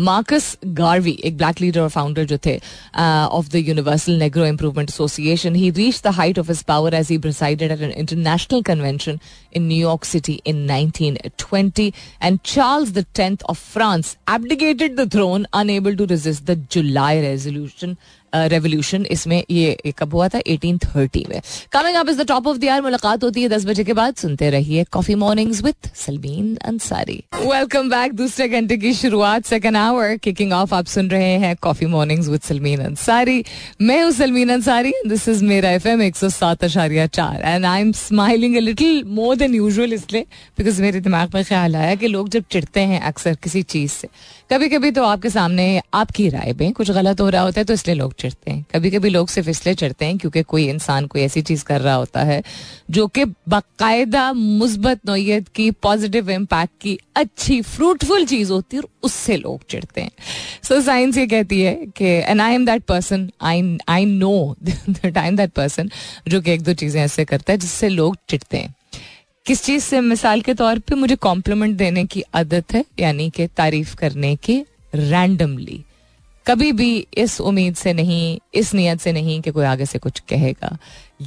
[0.07, 2.55] मार्कस गार्वी, एक ब्लैक लीडर और फाउंडर जो थे
[2.97, 7.17] of the universal negro improvement association he reach the height of his power as he
[7.17, 9.19] presided at an international convention
[9.55, 11.91] in New York city in 1920
[12.23, 17.95] and Charles the tenth of France abdicated the throne unable to resist the July resolution
[18.35, 20.39] revolution इसमें ये कब हुआ था?
[20.47, 21.39] 1830 में।
[21.71, 24.15] Coming up is the top of the year मुलाकात होती है दस बजे के बाद।
[24.15, 30.15] सुनते रहिए coffee mornings with Salmeen Ansari welcome back दूसरे घंटे की शुरुआत सेकंड आवर
[30.17, 33.43] किकिंग ऑफ़ आप सुन रहे हैं coffee mornings with Salmeen Ansari
[33.81, 37.65] मैं हूँ सलमीन अंसारी दिस इज़ मेरा एफ़ एम एक सौ सात अशारिया चार and
[37.65, 40.25] I am smiling little more than usual इसलिए
[40.57, 44.07] बिकॉज़ मेरे दिमाग में ख्याल आया कि लोग जब चिड़ते हैं अक्सर किसी चीज़ से
[44.49, 47.73] कभी कभी तो आपके सामने आपकी राय में कुछ गलत हो रहा होता है तो
[47.73, 51.21] इसलिए लोग चिड़ते हैं। कभी कभी लोग सिर्फ़ इसलिए चिड़ते हैं क्योंकि कोई इंसान कोई
[51.21, 52.41] ऐसी चीज़ कर रहा होता है
[52.89, 58.89] जो कि बाकायदा मुस्बत नोयत की पॉजिटिव इम्पैक्ट की अच्छी फ्रूटफुल चीज़ होती है और
[59.03, 60.11] उससे लोग चिड़ते हैं।
[60.63, 64.55] सो so, साइंस ये कहती है कि and I am that person I I know
[64.63, 65.89] that I am that person
[66.27, 68.73] जो कि एक दो चीज़ें ऐसे करता है जिससे लोग चिड़ते हैं।
[69.45, 73.45] किस चीज़ से, मिसाल के तौर पे मुझे कॉम्प्लीमेंट देने की आदत है, यानी कि
[73.47, 74.63] तारीफ़ करने की
[74.95, 75.83] रैंडमली
[76.45, 80.19] कभी भी इस उम्मीद से नहीं, इस नियत से नहीं कि कोई आगे से कुछ
[80.29, 80.77] कहेगा,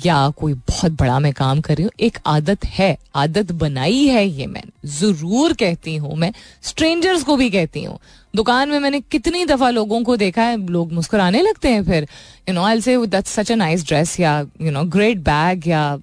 [0.04, 4.26] या कोई बहुत बड़ा मैं काम कर रही हूँ, एक आदत है, आदत बनाई है
[4.26, 7.98] ये मैं, ज़रूर कहती हूँ मैं स्ट्रेंजर्स को भी कहती हूँ।
[8.36, 12.08] दुकान में मैंने कितनी दफ़ा लोगों को देखा है, लोग मुस्कुराने लगते हैं फिर
[12.48, 15.98] you know I say that's such a nice dress या यू नो ग्रेट बैग या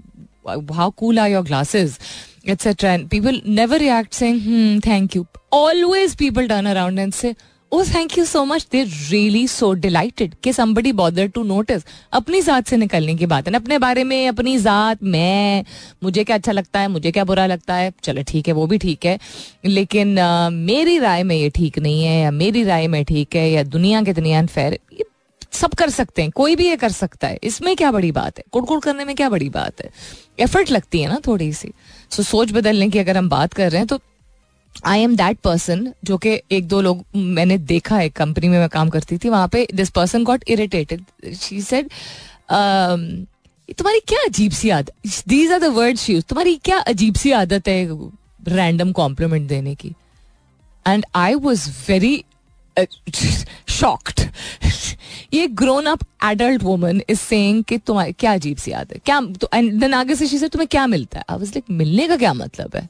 [0.47, 1.99] how cool are your glasses
[2.49, 7.36] etcetera and people never react saying thank you always people turn around and say
[7.71, 12.41] oh thank you so much they really so delighted के somebody bother to notice अपनी
[12.41, 15.63] जात से निकलने की बात है। अपने बारे में अपनी जात मैं
[16.03, 17.91] मुझे क्या अच्छा लगता है मुझे क्या बुरा लगता है?
[18.03, 19.17] चलो ठीक है वो भी ठीक है।
[19.65, 23.49] लेकिन uh, मेरी राय में ये ठीक नहीं है या मेरी राय में ठीक है
[23.51, 25.05] या दुनिया कितनी अनफेयर ये
[25.56, 28.44] सब कर सकते हैं कोई भी ये कर सकता है। इसमें क्या बड़ी बात है?
[28.52, 29.89] कुड़कुड़ करने में क्या बड़ी बात है?
[30.39, 31.72] एफर्ट लगती है ना थोड़ी सी।
[32.12, 34.00] सो so, सोच बदलने की अगर हम बात कर रहे हैं तो
[34.86, 38.70] आई एम दैट पर्सन जो कि एक दो लोग मैंने देखा है कंपनी में मैं
[38.70, 41.89] काम करती थी वहाँ पे this person got irritated she said
[43.72, 47.68] तुम्हारी क्या अजीब सी आदत these are the words use तुम्हारी क्या अजीब सी आदत
[47.68, 47.88] है
[48.48, 49.94] रैंडम कॉम्प्लीमेंट देने की?
[50.86, 52.24] And I was very
[53.70, 54.22] shocked
[55.34, 59.02] ये grown up adult woman is saying कि तुम्हारी, क्या अजीब सी आदत है?
[59.06, 61.26] क्या तो देन आगे से से तुम्हें क्या मिलता है?
[61.30, 62.90] आई वाज लाइक मिलने का क्या मतलब है?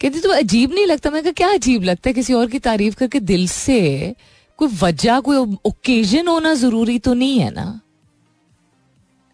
[0.00, 1.10] कहती तो अजीब नहीं लगता?
[1.10, 2.14] मैं क्या अजीब लगता है?
[2.14, 4.14] किसी और की तारीफ़ करके दिल से
[4.56, 7.80] कोई वजह, कोई ओकेजन होना ज़रूरी तो नहीं है ना?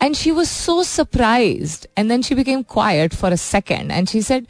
[0.02, 4.22] And she was so surprise and then she became quiet for a second and she
[4.22, 4.46] said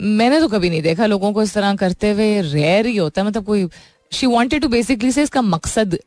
[0.00, 3.26] मैंने तो कभी नहीं देखा लोगों को इस तरह करते हुए। रेयर ही होता है।
[3.28, 3.68] मतलब कोई
[4.12, 5.98] शी वॉन्टेड टू बेसिकली से इसका मकसद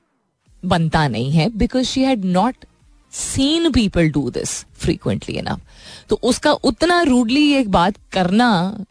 [0.63, 2.65] बनता नहीं है because she had not
[3.13, 5.61] seen people do this frequently enough
[6.09, 8.49] तो उसका उतना रूडली एक बात करना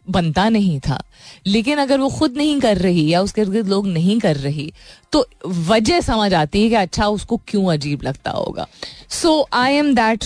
[0.09, 1.01] बनता नहीं था।
[1.47, 4.71] लेकिन अगर वो खुद नहीं कर रही या उसके इर्द लोग नहीं कर रही
[5.11, 8.67] तो वजह समझ आती है कि अच्छा उसको क्यों अजीब लगता होगा।
[9.09, 10.25] So I am that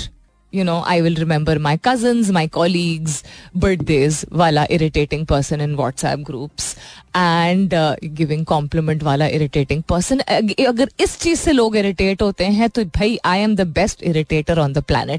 [0.54, 3.24] you know I will remember my cousin my colleagues
[3.58, 6.76] birthdays वाला irritating person in WhatsApp groups
[7.16, 7.74] and
[8.18, 13.18] giving compliment वाला इरीटेटिंग पर्सन अगर इस चीज़ से लोग इरीटेट होते हैं तो भाई
[13.26, 15.18] I am the best irritator on the plan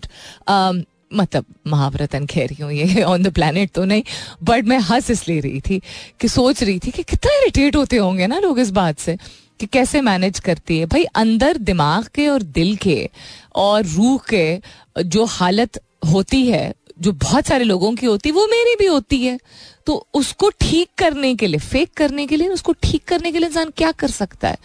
[1.12, 4.02] मतलब महावरत कह रही हूँ ये ऑन द प्लानट तो नहीं
[4.44, 5.80] बट मैं हंस इस ले रही थी
[6.20, 9.16] कि सोच रही थी कि कितना इरीटेट होते होंगे ना लोग इस बात से
[9.60, 13.08] कि कैसे मैनेज करती है भाई अंदर दिमाग के और दिल के
[13.56, 14.60] और रूह के
[15.02, 15.80] जो हालत
[16.12, 19.40] होती है, जो बहुत सारे लोगों की होती है, वो मेरी भी होती है।
[19.86, 23.48] तो उसको ठीक करने के लिए फेक करने के लिए, उसको ठीक करने के लिए
[23.48, 24.56] इंसान क्या कर सकता है?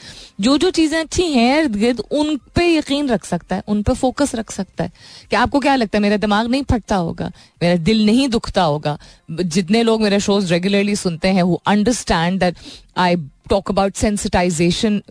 [0.41, 3.93] जो जो चीज़ें अच्छी हैं, इर्द गिर्द उन पे यकीन रख सकता है, उन पे
[3.93, 4.91] फोकस रख सकता है।
[5.29, 7.31] कि आपको क्या लगता है, मेरा दिमाग नहीं फटता होगा,
[7.63, 8.99] मेरा दिल नहीं दुखता होगा।
[9.31, 12.55] जितने लोग मेरे शोज़ रेगुलरली सुनते हैं वो understand that
[12.97, 13.15] I
[13.49, 15.03] talk about sensitization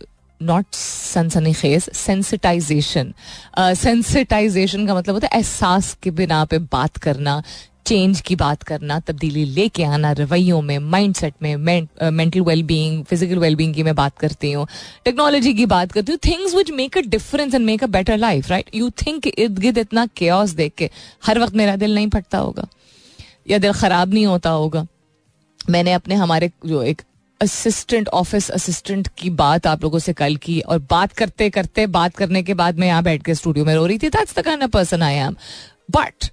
[0.43, 3.13] not सनसनी खेज सेंसिटाइजेशन
[3.59, 7.43] सेंसिटाइजेशन का मतलब होता है एहसास के बिना पे बात करना
[7.87, 13.05] चेंज की बात करना, तब्दीली लेके आना, रवैयों में माइंड सेट में mental well being
[13.05, 14.67] physical well being की मैं बात करती हूँ
[15.05, 18.51] टेक्नोलॉजी की बात करती हूँ things which make a difference and make a better life
[18.51, 20.91] right you think इर्द गिर्द इतना केस देख के
[21.27, 22.67] हर वक्त मेरा दिल नहीं फटता होगा,
[23.49, 24.87] या दिल खराब नहीं होता होगा।
[25.71, 27.03] मैंने अपने हमारे जो एक
[27.43, 32.17] असिस्टेंट ऑफ़िस असिस्टेंट की बात आप लोगों से कल की और बात करते करते बात
[32.17, 34.63] करने के बाद मैं यहाँ बैठ के स्टूडियो में रो रही थी। That's the kind
[34.63, 35.37] of person I am
[35.91, 36.31] but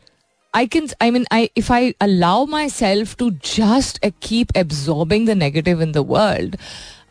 [0.54, 5.36] I can, I mean, I if I allow myself to just uh, keep absorbing the
[5.42, 6.56] negative in the world,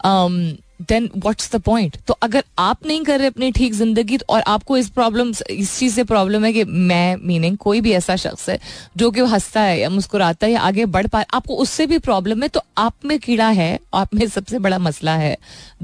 [0.09, 0.35] um,
[0.81, 4.43] then what's the point तो अगर आप नहीं कर रहे अपनी ठीक ज़िंदगी तो और
[4.47, 8.49] आपको इस प्रॉब्लम इस चीज़ से प्रॉब्लम है कि मैं मीनिंग कोई भी ऐसा शख्स
[8.49, 8.59] है,
[8.97, 12.43] जो कि हंसता है या मुस्कुराता है या आगे बढ़ पा, आपको उससे भी प्रॉब्लम
[12.43, 15.37] है तो आप में कीड़ा है, आप में सबसे बड़ा मसला है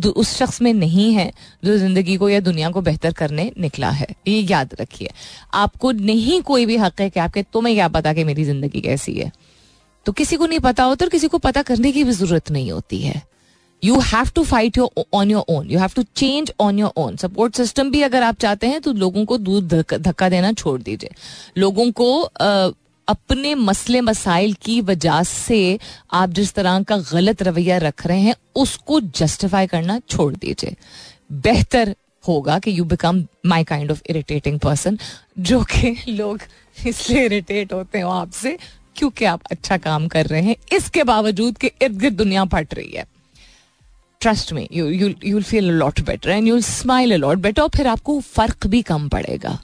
[0.06, 1.32] उस शख्स में नहीं है,
[1.64, 5.10] जो ज़िंदगी को या दुनिया को बेहतर करने निकला है। ये याद रखिए।
[5.54, 9.14] आपको नहीं कोई भी हक है कि आपके तुम्हें क्या पता कि मेरी ज़िंदगी कैसी
[9.14, 9.30] है?
[10.06, 12.70] तो किसी को नहीं पता होता और किसी को पता करने की भी ज़रूरत नहीं
[12.72, 13.22] होती है।
[13.84, 17.16] You have to fight your on your own you have to change on your own
[17.16, 21.10] support system भी अगर आप चाहते हैं तो लोगों को दूर धक्का देना छोड़ दीजिए।
[21.58, 22.12] लोगों को
[23.08, 25.78] अपने मसले, मसाइल की वजह से
[26.12, 30.76] आप जिस तरह का गलत रवैया रख रहे हैं, उसको जस्टिफाई करना छोड़ दीजिए।
[31.32, 31.94] बेहतर
[32.24, 34.98] होगा कि you become my kind of irritating person
[35.38, 36.40] जो कि लोग
[36.86, 38.56] इसलिए इरिटेट होते हो आपसे,
[38.96, 42.90] क्योंकि आप अच्छा काम कर रहे हैं। इसके बावजूद कि इर्द गिर्द दुनिया फट रही
[42.90, 43.06] है।
[44.24, 47.68] ट्रस्ट में you you you feel lot better and you smile a lot better और
[47.76, 49.58] फिर आपको फ़र्क भी कम पड़ेगा।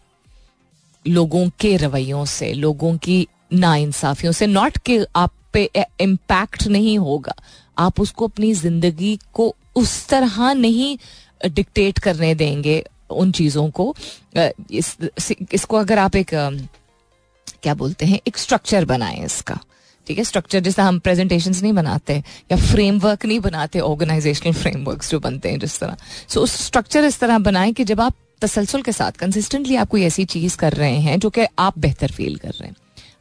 [1.05, 5.71] लोगों के रवैयों से लोगों की ना इंसाफियों से नॉट कि आप पे
[6.01, 7.35] इम्पैक्ट नहीं होगा।
[7.79, 10.97] आप उसको अपनी ज़िंदगी को उस तरह नहीं
[11.49, 13.95] डिक्टेट करने देंगे उन चीज़ों को।
[14.37, 14.97] इस,
[15.53, 16.35] इसको अगर आप एक
[17.63, 19.59] क्या बोलते हैं एक स्ट्रक्चर बनाएँ इसका।
[20.11, 22.15] ठीक है स्ट्रक्चर जैसा हम प्रेजेंटेशन नहीं बनाते
[22.53, 25.97] या फ्रेमवर्क नहीं बनाते ऑर्गेनाइजेशनल फ्रेमवर्क जो बनते हैं जिस तरह।
[26.29, 30.03] सो उस स्ट्रक्चर इस तरह बनाएँ कि जब आप तसलसल के साथ कंसिस्टेंटली आप कोई
[30.05, 32.77] ऐसी चीज़ कर रहे हैं जो कि आप बेहतर फील कर रहे हैं।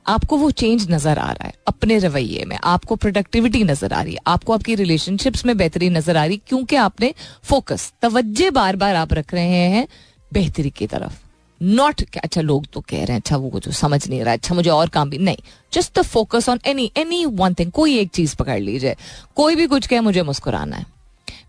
[0.08, 4.13] आपको वो चेंज नज़र आ रहा है, अपने रवैये में, आपको प्रोडक्टिविटी नज़र आ रही
[4.13, 8.95] है, आपको आपकी रिलेशनशिप्स में बेहतरी नज़र आ रही क्योंकि आपने फोकस तवज्जे बार बार
[8.95, 9.88] आप रख रहे हैं
[10.32, 11.29] बेहतरी की तरफ़।
[11.62, 14.69] नॉट अच्छा लोग तो कह रहे हैं अच्छा वो जो समझ नहीं रहा अच्छा मुझे
[14.69, 15.38] और काम भी, नहीं
[15.74, 18.95] just the focus on any any one thing कोई एक चीज़ पकड़ लीजिए,
[19.36, 20.86] कोई भी कुछ कहे, मुझे मुस्कुराना है,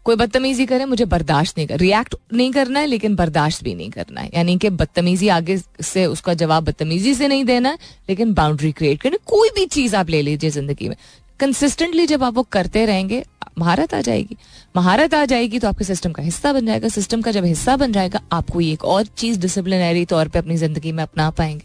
[0.04, 3.90] कोई बदतमीजी करे, मुझे बर्दाश्त नहीं कर रिएक्ट नहीं करना है, लेकिन बर्दाश्त भी नहीं
[3.90, 8.32] करना है, यानी कि बदतमीजी आगे से उसका जवाब बदतमीजी से नहीं देना है, लेकिन
[8.34, 10.96] बाउंड्री क्रिएट करनी कोई भी चीज़ आप ले लीजिए ज़िंदगी में।
[11.40, 13.22] कंसिस्टेंटली जब आप वो करते रहेंगे
[13.58, 14.36] महारत आ जाएगी।
[14.76, 17.92] महारत आ जाएगी तो आपके सिस्टम का हिस्सा बन जाएगा। सिस्टम का जब हिस्सा बन
[17.92, 21.64] जाएगा आप कोई एक और चीज़ डिसिप्लिनरी तौर पे अपनी ज़िंदगी में अपना पाएँगे।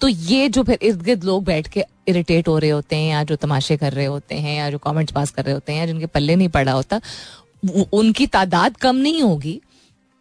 [0.00, 3.22] तो ये जो फिर इर्द गिर्द लोग बैठ के इरिटेट हो रहे होते हैं या
[3.24, 5.86] जो तमाशे कर रहे होते हैं या जो कमेंट्स पास कर रहे होते हैं या
[5.86, 7.00] जिनके पल्ले नहीं पड़ा होता
[7.92, 9.60] उनकी तादाद कम नहीं होगी।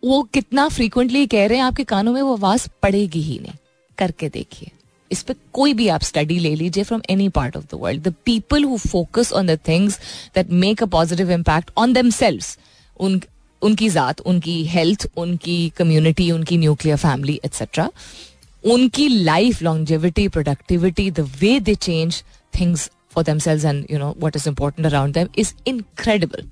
[0.03, 3.53] वो कितना फ्रीक्वेंटली कह रहे हैं आपके कानों में, वो आवाज़ पड़ेगी ही नहीं।
[3.97, 4.71] करके देखिए।
[5.11, 8.13] इस पर कोई भी आप स्टडी ले लीजिए from any part of the world the
[8.25, 9.99] people who focus on the things
[10.35, 12.09] that make a positive impact on them
[12.99, 13.21] उन,
[13.61, 17.89] उनकी ज़ात, उनकी हेल्थ उनकी कम्युनिटी उनकी न्यूक्लियर फैमिली एक्सेट्रा
[18.63, 22.23] उनकी life longevity productivity the way they change
[22.59, 26.47] things for themselves and you know what is important around them is incredible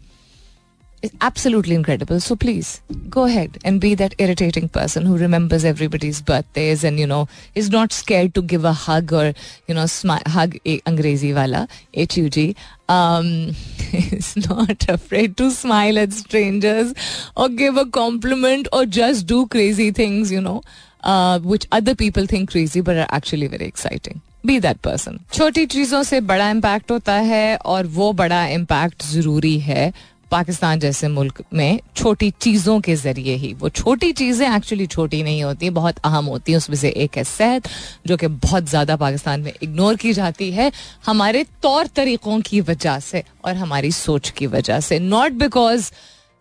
[1.03, 2.21] is absolutely incredible.
[2.21, 7.07] So please go ahead and be that irritating person who remembers everybody's birthdays and you
[7.07, 9.35] know is not scared to give a hug or
[9.67, 12.57] you know smile, hug a Angrezi wala H U G.
[12.89, 13.55] Um,
[13.93, 16.95] is not afraid to smile at strangers
[17.37, 20.33] or give a compliment or just do crazy things.
[20.33, 20.63] You know.
[21.07, 24.23] Uh, which other people think crazy but are actually very exciting.
[24.47, 29.59] Be that person छोटी चीजों से बड़ा impact होता है और वो बड़ा impact जरूरी
[29.59, 29.93] है
[30.32, 35.44] पाकिस्तान जैसे मुल्क में छोटी चीज़ों के ज़रिए ही। वो छोटी चीज़ें एक्चुअली छोटी नहीं
[35.44, 37.68] होती, बहुत अहम होती हैं। उसमें से एक है सेहत,
[38.08, 40.72] जो कि बहुत ज़्यादा पाकिस्तान में इग्नोर की जाती है
[41.06, 45.92] हमारे तौर तरीक़ों की वजह से और हमारी सोच की वजह से। नॉट बिकॉज़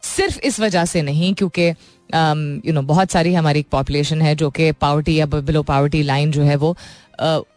[0.02, 1.68] सिर्फ़ इस वजह से नहीं, क्योंकि
[2.10, 6.42] यू नो बहुत सारी हमारी पॉपुलेशन है जो कि पावर्टी या बिलो पावर्टी लाइन जो
[6.42, 6.76] है वो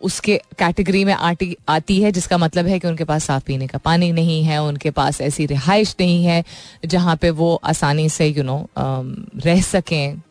[0.02, 3.78] उसके कैटेगरी में आती आती है जिसका मतलब है कि उनके पास साफ़ पीने का
[3.78, 6.44] पानी नहीं है उनके पास ऐसी रिहाइश नहीं है
[6.86, 10.22] जहाँ पे वो आसानी से यू you नो know, रह सकें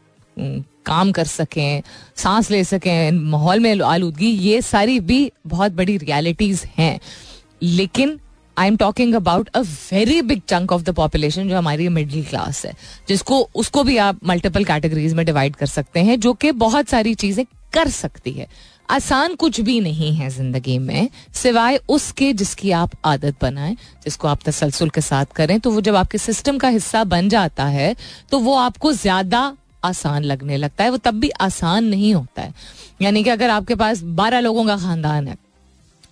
[0.86, 1.82] काम कर सकें
[2.16, 6.98] सांस ले सकें माहौल में आलूदगी ये सारी भी बहुत बड़ी रियलिटीज़ हैं।
[7.62, 8.18] लेकिन
[8.56, 12.64] I am talking about a very big chunk of the population जो हमारी मिडिल क्लास
[12.66, 12.72] है
[13.08, 17.14] जिसको उसको भी आप मल्टीपल कैटेगरीज में डिवाइड कर सकते हैं जो कि बहुत सारी
[17.14, 18.46] चीज़ें कर सकती है।
[18.90, 24.40] आसान कुछ भी नहीं है ज़िंदगी में, सिवाय उसके जिसकी आप आदत बनाएँ, जिसको आप
[24.44, 27.94] तसलसल के साथ करें तो वो जब आपके सिस्टम का हिस्सा बन जाता है
[28.30, 29.52] तो वो आपको ज़्यादा
[29.84, 32.54] आसान लगने लगता है, वो तब भी आसान नहीं होता है।
[33.02, 35.36] यानी कि अगर आपके पास बारह लोगों का खानदान है,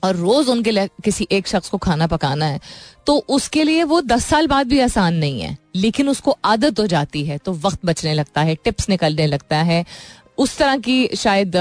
[0.03, 2.61] और रोज उनके लिए किसी एक शख्स को खाना पकाना है
[3.07, 6.87] तो उसके लिए वो दस साल बाद भी आसान नहीं है, लेकिन उसको आदत हो
[6.87, 9.85] जाती है तो वक्त बचने लगता है, टिप्स निकलने लगता है
[10.38, 11.53] उस तरह की शायद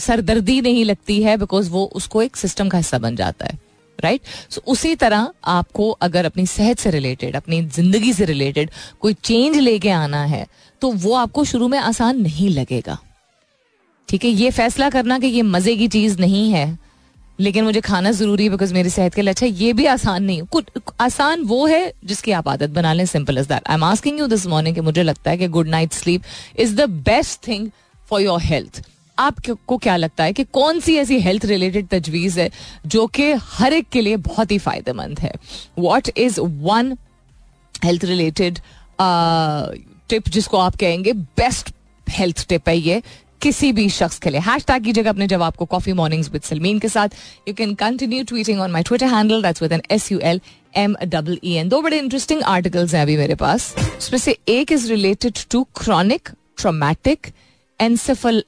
[0.00, 3.58] सरदर्दी नहीं लगती है बिकॉज़ वो उसको एक सिस्टम का हिस्सा बन जाता है
[3.98, 4.52] राइट right?
[4.54, 9.14] सो so, उसी तरह आपको अगर अपनी सेहत से रिलेटेड अपनी ज़िंदगी से रिलेटेड कोई
[9.14, 10.46] चेंज लेके आना है
[10.82, 12.98] तो वो आपको शुरू में आसान नहीं लगेगा।
[14.08, 16.66] ठीक है ये फैसला करना कि ये मज़े की चीज़ नहीं है
[17.40, 20.42] लेकिन मुझे खाना ज़रूरी है बिकॉज़ मेरी सेहत के लिए अच्छा ये भी आसान नहीं।
[20.52, 20.64] कुछ
[21.00, 24.26] आसान वो है जिसकी आप आदत बना लें simple is that I am asking you
[24.26, 26.22] this morning मुझे लगता है कि good night sleep
[26.58, 27.70] is the best thing
[28.12, 28.82] for your health
[29.18, 32.50] आपको क्या लगता है कि कौन सी ऐसी हेल्थ रिलेटेड तजवीज है
[32.86, 35.32] जो कि हर एक के लिए बहुत ही फ़ायदेमंद है?
[35.78, 36.96] What is one
[37.84, 38.58] health related
[40.08, 41.74] tip जिसको आप कहेंगे बेस्ट
[42.06, 43.02] हेल्थ टिप है ये
[43.42, 44.40] किसी भी शख्स के लिए?
[44.40, 47.08] हैश टैग कीजिएगा अपने जवाब को कॉफ़ी मॉर्निंग्स विद सलमीन के साथ।
[47.48, 50.40] You can continue tweeting on my Twitter handle that's with N S U L
[50.76, 54.72] M double E N दो बड़े इंटरेस्टिंग आर्टिकल्स हैं अभी मेरे पास। उसमें से एक
[54.72, 57.26] is related to chronic traumatic
[57.82, 58.44] encephal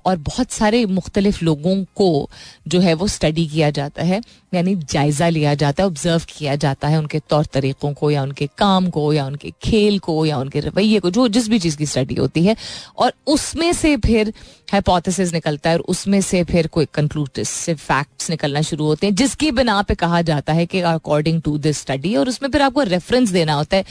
[0.07, 2.31] और बहुत सारे मुख्तलिफ़ लोगों को
[2.69, 4.21] जो है वो स्टडी किया जाता है,
[4.55, 8.49] यानी जायजा लिया जाता है ऑब्ज़र्व किया जाता है उनके तौर तरीक़ों को, या उनके
[8.59, 11.87] काम को, या उनके खेल को, या उनके रवैये को, जो जिस भी चीज़ की
[11.87, 12.57] स्टडी होती है।
[12.99, 14.33] और उसमें से फिर
[14.73, 19.51] हाइपोथेसिस निकलता है और उसमें से फिर कोई कंक्लूसिव फैक्ट्स निकलना शुरू होते हैं, जिसकी
[19.51, 23.31] बिना पे कहा जाता है कि अकॉर्डिंग टू दिस स्टडी और उसमें फिर आपको रेफरेंस
[23.31, 23.85] देना होता है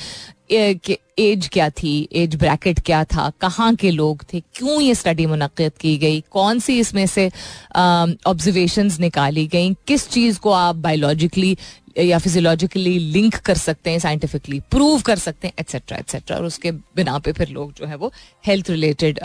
[0.51, 2.07] एज क्या थी?
[2.13, 3.29] एज ब्रैकेट क्या था?
[3.41, 4.39] कहाँ के लोग थे?
[4.55, 6.21] क्यों ये स्टडी मुनद की गई?
[6.31, 7.27] कौन सी इसमें से
[7.75, 9.73] ऑब्जर्वेशन निकाली गई?
[9.87, 11.57] किस चीज़ को आप बायोलॉजिकली
[11.99, 16.71] या फिजियोलॉजिकली लिंक कर सकते हैं साइंटिफिकली प्रूव कर सकते हैं एट्सेट्रा एट्सेट्रा और उसके
[16.71, 18.11] बिना पे फिर लोग जो है वो
[18.47, 19.19] हेल्थ रिलेटेड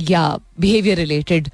[0.00, 0.22] या
[0.60, 1.48] बिहेवियर रिलेटेड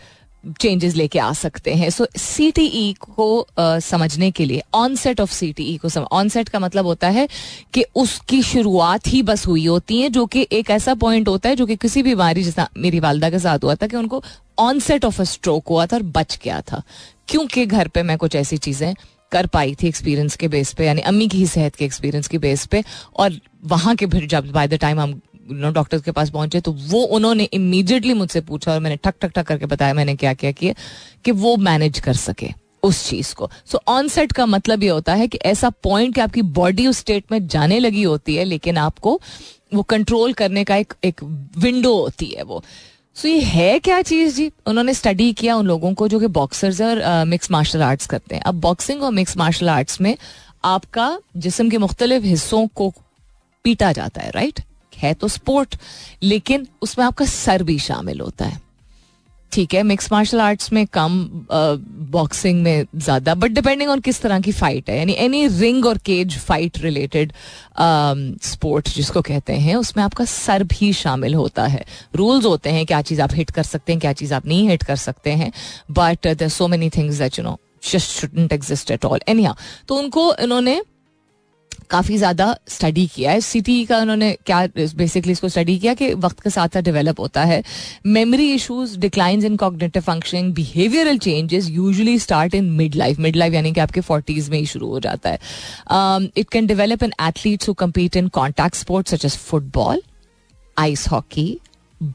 [0.60, 4.62] चेंजेस लेके आ सकते हैं। सो सी टी ई को uh, समझने के लिए
[4.96, 7.28] onset of C T E को ऑन सेट का मतलब होता है
[7.74, 11.56] कि उसकी शुरुआत ही बस हुई होती है जो कि एक ऐसा पॉइंट होता है
[11.56, 14.22] जो कि किसी भी बीमारी जैसा मेरी वालदा के साथ हुआ था कि उनको
[14.58, 16.82] onset of a stroke हुआ था और बच गया था।
[17.28, 18.94] क्योंकि घर पे मैं कुछ ऐसी चीज़ें
[19.32, 22.38] कर पाई थी एक्सपीरियंस के बेस पे यानी अम्मी की ही सेहत के एक्सपीरियंस के
[22.38, 22.84] बेस पे
[23.16, 26.72] और वहाँ के फिर जब बाय द टाइम हम नो डॉक्टर के पास पहुँचे तो
[26.72, 30.52] वो उन्होंने इमीडिएटली मुझसे पूछा और मैंने ठक ठक ठक करके बताया मैंने क्या क्या
[30.52, 30.74] किया
[31.24, 32.48] कि वो मैनेज कर सके
[32.82, 36.42] उस चीज़ को। सो ऑन का मतलब ये होता है कि ऐसा पॉइंट कि आपकी
[36.42, 39.20] बॉडी उस स्टेट में जाने लगी होती है लेकिन आपको
[39.74, 41.22] वो कंट्रोल करने का एक एक
[41.58, 42.62] विंडो होती है वो।
[43.16, 44.50] सो so, ये है क्या चीज़ जी?
[44.66, 48.42] उन्होंने स्टडी किया उन लोगों को जो कि बॉक्सर्स और मिक्स मार्शल आर्ट्स करते हैं।
[48.42, 50.16] अब बॉक्सिंग और मिक्स मार्शल आर्ट्स में
[50.64, 52.92] आपका जिसम के मुख्तलिफ़ हिस्सों को
[53.64, 54.60] पीटा जाता है राइट
[54.98, 55.76] है तो स्पोर्ट
[56.22, 58.66] लेकिन उसमें आपका सर भी शामिल होता है।
[59.52, 61.12] ठीक है मिक्स मार्शल आर्ट्स में कम
[62.12, 65.98] बॉक्सिंग में ज़्यादा बट डिपेंडिंग ऑन किस तरह की फाइट है। यानी एनी रिंग और
[66.06, 67.32] केज फाइट रिलेटेड
[68.44, 71.84] स्पोर्ट जिसको कहते हैं, उसमें आपका सर भी शामिल होता है।
[72.16, 74.82] रूल्स होते हैं क्या चीज़ आप हिट कर सकते हैं, क्या चीज़ आप नहीं हिट
[74.82, 75.52] कर सकते हैं
[75.90, 79.46] but there so many things that you know just shouldn't exist at all any
[79.88, 80.80] तो उनको इन्होंने
[81.90, 84.60] काफ़ी ज़्यादा स्टडी किया है। सिटी का उन्होंने क्या
[84.96, 87.62] बेसिकली इसको स्टडी किया कि वक्त के साथ साथ डेवलप होता है।
[88.08, 93.54] Memory issues declines in cognitive functioning behavioural changes usually start in mid life mid life
[93.54, 95.38] यानी कि आपके फोर्टीज में ही शुरू हो जाता है।
[96.36, 100.02] It can develop in athletes who compete in contact sports such as football
[100.76, 101.58] ice hockey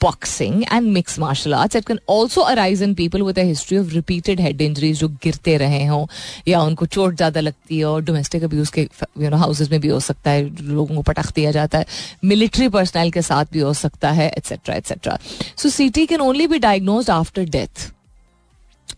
[0.04, 4.40] boxing and mixed martial arts it can also arise in people with history of repeated
[4.42, 6.06] head injuries जो गिरते रहे हों,
[6.48, 8.88] या उनको चोट ज़्यादा लगती है और डोमेस्टिक अब्यूज़ के
[9.22, 11.86] यू नो हाउसेज में भी हो सकता है, लोगों को पटख दिया जाता है
[12.24, 15.18] मिलिट्री पर्सनल के साथ भी हो सकता है etcetera etcetera
[15.58, 17.92] so C T can only be diagnose after death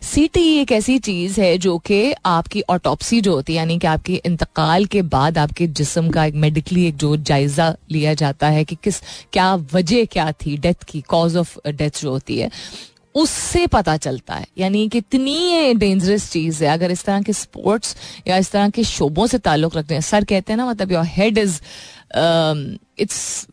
[0.05, 3.87] C T एक ऐसी चीज़ है जो कि आपकी ऑटोपसी जो होती है, यानी कि
[3.87, 8.63] आपके इंतकाल के बाद आपके जिस्म का एक मेडिकली एक जो जायजा लिया जाता है
[8.65, 9.01] कि किस,
[9.33, 12.49] क्या वजह क्या थी डेथ की कॉज ऑफ़ डेथ जो होती है,
[13.15, 17.95] उससे पता चलता है। यानी कि इतनी डेंजरस चीज़ है। अगर इस तरह के स्पोर्ट्स
[18.27, 21.05] या इस तरह के शोबों से ताल्लुक रखते हैं, सर कहते हैं ना मतलब योर
[21.07, 21.59] हेड इज़
[22.99, 23.47] इट्स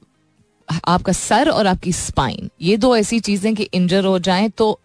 [0.86, 4.78] आपका सर और आपकी स्पाइन ये दो ऐसी चीज़ें कि इंजर हो जाएँ तो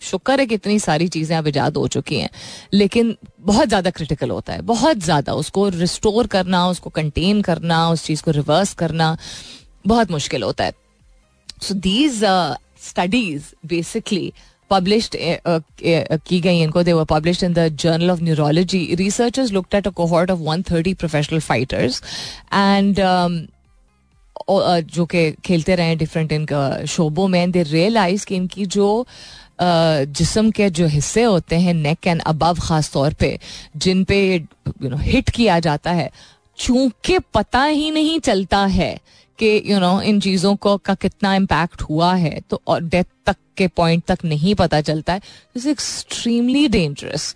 [0.00, 2.30] शुक्र है कि इतनी सारी चीज़ें अब ईजाद हो चुकी हैं
[2.74, 8.04] लेकिन बहुत ज़्यादा क्रिटिकल होता है बहुत ज़्यादा उसको रिस्टोर करना उसको कंटेन करना उस
[8.04, 9.16] चीज़ को रिवर्स करना
[9.86, 10.72] बहुत मुश्किल होता है।
[11.62, 12.20] So these
[12.88, 14.32] studies basically
[14.70, 19.52] published uh, uh, की गई इनको they were published in the journal of neurology researchers
[19.52, 22.02] looked at a cohort of 130 professional fighters
[22.52, 23.00] and
[24.50, 28.86] जो कि खेलते रहे डिफरेंट इनका शोबों में दे रियलाइज़ कि इनकी जो
[29.60, 33.38] जिसम के जो हिस्से होते हैं नेक एंड अबव खास तौर पे,
[33.76, 36.10] जिन पे यू नो हिट किया जाता है,
[36.58, 38.98] चूँकि पता ही नहीं चलता है
[39.38, 43.36] कि यू नो इन चीज़ों को का कितना इम्पैक्ट हुआ है तो और डेथ तक
[43.56, 45.20] के पॉइंट तक नहीं पता चलता है।
[45.56, 47.34] इज़ एक्सट्रीमली डेंजरस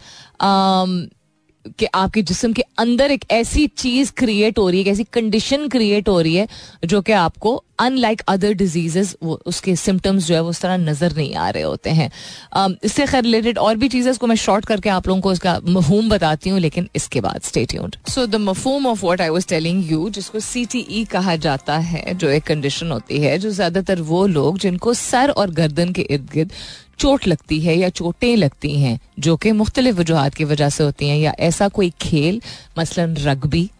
[1.78, 6.08] कि आपके जिसम के अंदर एक ऐसी चीज़ क्रिएट हो रही है ऐसी कंडीशन क्रिएट
[6.08, 6.48] हो रही है
[6.84, 11.16] जो कि आपको अनलाइक अदर डिजीजेस वो उसके सिम्टम्स जो है वो उस तरह नज़र
[11.16, 12.10] नहीं आ रहे होते हैं।
[12.56, 15.60] Um, इससे खैर रिलेटेड और भी चीज़ें को मैं शॉर्ट करके आप लोगों को इसका
[15.68, 17.72] मफहूम बताती हूँ लेकिन इसके बाद state
[18.08, 21.78] so the मफहूम of what I was telling you जिसको सी टी ई कहा जाता
[21.78, 26.02] है जो एक कंडीशन होती है जो ज़्यादातर वो लोग जिनको सर और गर्दन के
[26.02, 26.52] इर्द गिर्द
[26.98, 31.08] चोट लगती है या चोटें लगती हैं जो कि मुख्तलिफ़ वजूहत की वजह से होती
[31.08, 32.40] हैं या ऐसा कोई खेल
[32.78, 33.70] मसलन रग्बी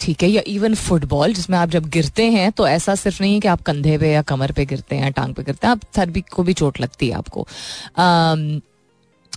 [0.00, 3.40] ठीक है या इवन फुटबॉल जिसमें आप जब गिरते हैं तो ऐसा सिर्फ़ नहीं है
[3.40, 5.80] कि आप कंधे पे या कमर पे गिरते हैं या टांग पे गिरते हैं आप
[5.96, 7.46] सर भी को भी चोट लगती है आपको।
[7.98, 8.60] आम,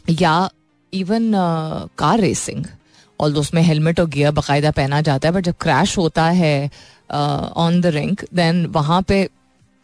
[0.10, 0.50] या
[0.94, 1.32] इवन
[1.98, 2.66] कार रेसिंग
[3.20, 6.70] और उसमें हेलमेट और गियर बाकायदा पहना जाता है बट जब क्रैश होता है
[7.12, 9.28] ऑन द रिंक देन वहाँ पे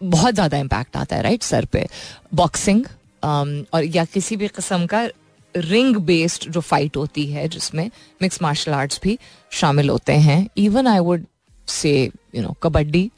[0.02, 1.88] बहुत ज़्यादा इम्पैक्ट आता है राइट सर पे।
[2.34, 2.86] बॉक्सिंग
[3.28, 5.08] और या किसी भी किस्म का
[5.56, 7.90] रिंग बेस्ड जो फाइट होती है, जिसमें
[8.22, 9.18] मिक्स मार्शल आर्ट्स भी
[9.52, 10.48] शामिल होते हैं.
[10.58, 11.26] Even I would
[11.68, 11.94] say
[12.36, 13.10] you know Kabaddi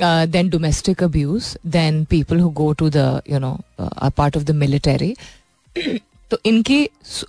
[0.00, 5.14] then domestic abuse then people who go to the you know part of the military
[6.30, 6.78] तो इनके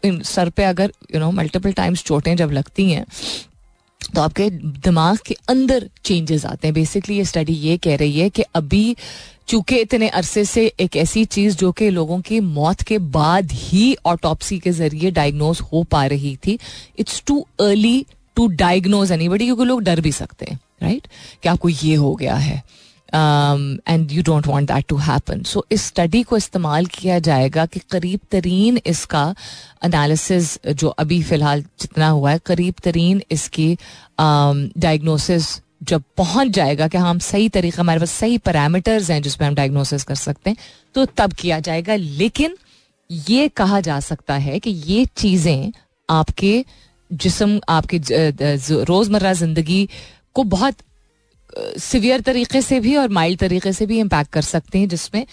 [0.05, 3.05] इन, सर पे अगर यू नो मल्टीपल टाइम्स चोटें जब लगती हैं
[4.01, 8.29] तो आपके दिमाग के अंदर चेंजेस आते हैं बेसिकली ये स्टडी ये कह रही है
[8.29, 8.95] कि अभी
[9.47, 13.95] चूँकि इतने अरसे से एक ऐसी चीज़ जो कि लोगों की मौत के बाद ही
[14.05, 16.57] ऑटोपसी के ज़रिए डायग्नोज हो पा रही थी
[16.99, 21.41] it's too early to diagnose anybody क्योंकि लोग डर भी सकते हैं राइट right?
[21.43, 22.63] कि आपको ये हो गया है
[23.13, 27.79] and you don't want that to happen so इस स्टडी को इस्तेमाल किया जाएगा कि
[27.91, 29.35] करीब तरीन इसका
[29.85, 33.77] एनालिसिस जो अभी फ़िलहाल जितना हुआ है करीब तरीन इसकी
[34.19, 39.47] डायग्नोसिस um, जब पहुँच जाएगा कि हम सही तरीका हमारे पास सही पैरामीटर्स हैं जिसमें
[39.47, 40.57] हम डायग्नोसिस कर सकते हैं
[40.95, 42.55] तो तब किया जाएगा। लेकिन
[43.09, 45.71] ये कहा जा सकता है कि ये चीज़ें
[46.09, 46.65] आपके
[47.11, 48.01] जिसम आपके
[48.83, 49.87] रोज़मर्रा ज़िंदगी
[50.33, 50.75] को बहुत
[51.57, 55.25] सिवियर तरीके से भी और माइल्ड तरीके से भी इम्पैक्ट कर सकते हैं जिसमें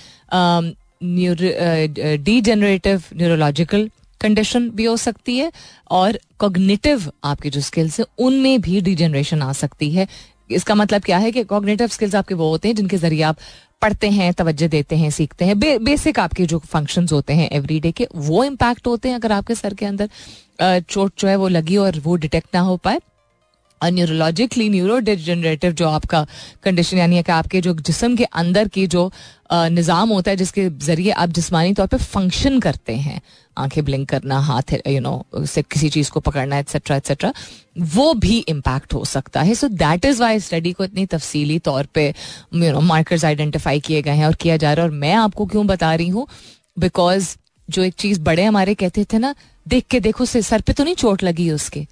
[2.25, 3.91] डी जनरेटिव न्यूरोलॉजिकल
[4.21, 5.51] कंडीशन भी हो सकती है
[5.91, 10.07] और कॉग्निटिव आपके जो स्किल्स हैं उनमें भी डिजेनरेशन आ सकती है।
[10.51, 13.37] इसका मतलब क्या है कि कॉग्नेटिव स्किल्स आपके वो होते हैं जिनके ज़रिए आप
[13.83, 17.93] पढ़ते हैं तवज्जो देते हैं सीखते हैं। बे, बेसिक आपके जो फ़ंक्शंस होते हैं एवरीडे
[17.93, 20.09] के वो इम्पैक्ट होते हैं अगर आपके सर के अंदर
[20.81, 23.01] चोट जो है वो लगी और वो डिटेक्ट ना हो पाए।
[23.81, 26.27] न्यूरोलॉजिकली न्यूरो डिजनरेटिव जो आपका
[26.65, 29.11] कंडीशन यानी कि आपके जो जिसम के अंदर की जो
[29.53, 33.21] निज़ाम होता है, जिसके ज़रिए आप जिसमानी तौर पे फ़ंक्शन करते हैं।
[33.57, 37.33] आँखें ब्लिंक करना, हाथ यू नो से किसी चीज़ को पकड़ना एट्सेट्रा एट्सेट्रा
[37.79, 41.87] वो भी इम्पैक्ट हो सकता है। So that is why study को इतनी तफसीली तौर
[41.95, 42.13] पर
[42.55, 45.47] यू नो मार्कर्स आइडेंटिफाई किए गए हैं और किया जा रहा है। और मैं आपको
[45.47, 46.27] क्यों बता रही हूँ?
[46.79, 47.37] बिकॉज़
[47.69, 49.35] जो एक चीज़ बड़े हमारे कहते थे ना,
[49.67, 51.87] देख के देखो, सर पे तो नहीं चोट लगी उसके।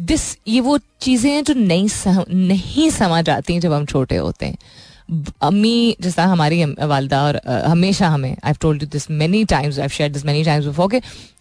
[0.00, 4.46] दिस ये वो चीज़ें हैं जो नहीं सम, नहीं समझ आती जब हम छोटे होते
[4.46, 4.58] हैं।
[5.42, 10.10] अम्मी जिस हमारी वालदा और हमेशा हमें I told you this many times I share
[10.12, 11.00] this many times before के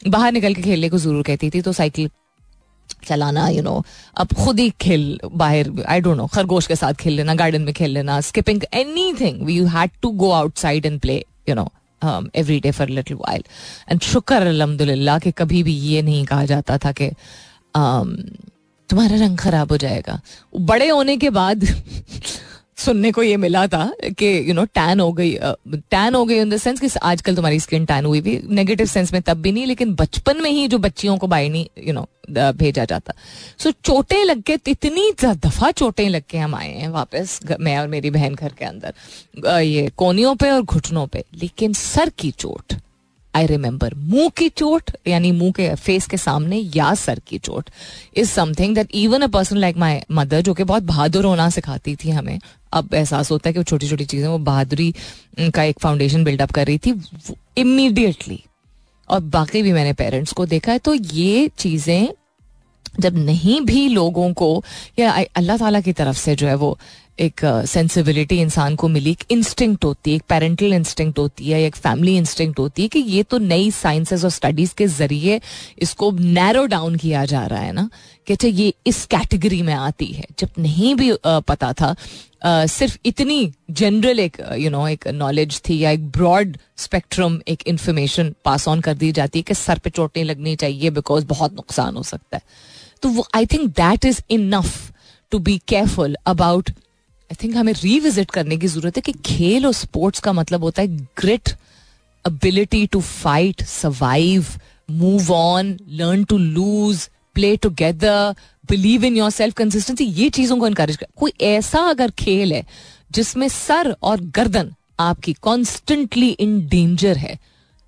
[0.10, 2.10] बाहर निकल के खेलने को ज़रूर कहती थी तो साइकिल
[3.06, 3.86] चलाना यू you नो know,
[4.18, 7.74] अब खुद ही खेल बाहर आई डोंट नो खरगोश के साथ खेल लेना गार्डन में
[7.74, 8.64] खेल लेना skipping
[9.22, 11.16] anything we you had to go outside and play
[11.50, 11.70] you know
[12.36, 13.44] every day for little while
[13.92, 17.10] and शुक्र अलहमदुल्ला कि कभी भी ये नहीं कहा जाता था कि
[17.76, 20.20] तुम्हारा रंग खराब हो जाएगा।
[20.58, 21.66] बड़े होने के बाद
[22.78, 26.50] सुनने को ये मिला था कि यू नो टैन हो गई टैन हो गई इन
[26.50, 29.66] द सेंस कि आजकल तुम्हारी स्किन टैन हुई भी नेगेटिव सेंस में तब भी नहीं
[29.66, 33.14] लेकिन बचपन में ही जो बच्चियों को बाई नहीं यू नो भेजा जाता।
[33.60, 37.78] सो so, चोटें लग के इतनी दफ़ा चोटें लग के हम आए हैं वापस मैं
[37.78, 42.32] और मेरी बहन घर के अंदर ये कोनियों पे और घुटनों पे लेकिन सर की
[42.32, 42.74] चोट।
[43.36, 47.70] आई रिमेंबर मुँह की चोट, यानी मुँह के फेस के सामने या सर की चोट
[48.18, 51.96] is something that even a person like my mother जो कि बहुत बहादुर होना सिखाती
[51.96, 52.40] थी हमें,
[52.74, 54.94] अब एहसास होता है कि वो छोटी छोटी चीज़ें, वो बहादुरी
[55.40, 57.00] का एक फाउंडेशन बिल्डअप कर रही थी
[57.58, 58.44] इमीडिएटली
[59.10, 62.10] और बाकी भी मैंने पेरेंट्स को देखा है तो ये चीज़ें,
[63.00, 64.64] जब नहीं भी लोगों को,
[65.00, 66.78] या अल्लाह ताला की तरफ़ से जो है वो
[67.20, 71.64] एक सेंसिबिलिटी uh, इंसान को मिली एक इंस्टिंक्ट होती है एक पेरेंटल इंस्टिंक्ट होती है
[71.64, 75.42] एक फैमिली इंस्टिंक्ट होती है कि ये तो नई साइंसेस और स्टडीज़ के ज़रिए
[75.80, 77.90] इसको नैरो डाउन किया जा रहा है ना
[78.28, 82.68] कि अच्छा ये इस कैटेगरी में आती है। जब नहीं भी uh, पता था uh,
[82.68, 87.64] सिर्फ़ इतनी जनरल एक यू नो know, एक नॉलेज थी या एक ब्रॉड स्पेक्ट्रम एक
[87.68, 91.54] इंफॉर्मेशन पास ऑन कर दी जाती है कि सर पे चोटें लगनी चाहिए बिकॉज़ बहुत
[91.54, 92.44] नुकसान हो सकता है।
[93.02, 94.92] तो I think that is enough
[95.32, 96.70] to be careful about
[97.34, 100.82] I think हमें रिविजिट करने की ज़रूरत है कि खेल और स्पोर्ट्स का मतलब होता
[100.82, 100.88] है
[101.20, 101.50] grit
[102.92, 104.48] to fight survive
[104.92, 108.36] move on learn to lose play together
[108.70, 112.64] believe in your self consistency ये चीज़ों को इनकरेज कर। कोई ऐसा अगर खेल है
[113.12, 117.38] जिसमें सर और गर्दन आपकी कॉन्स्टेंटली इन डेंजर है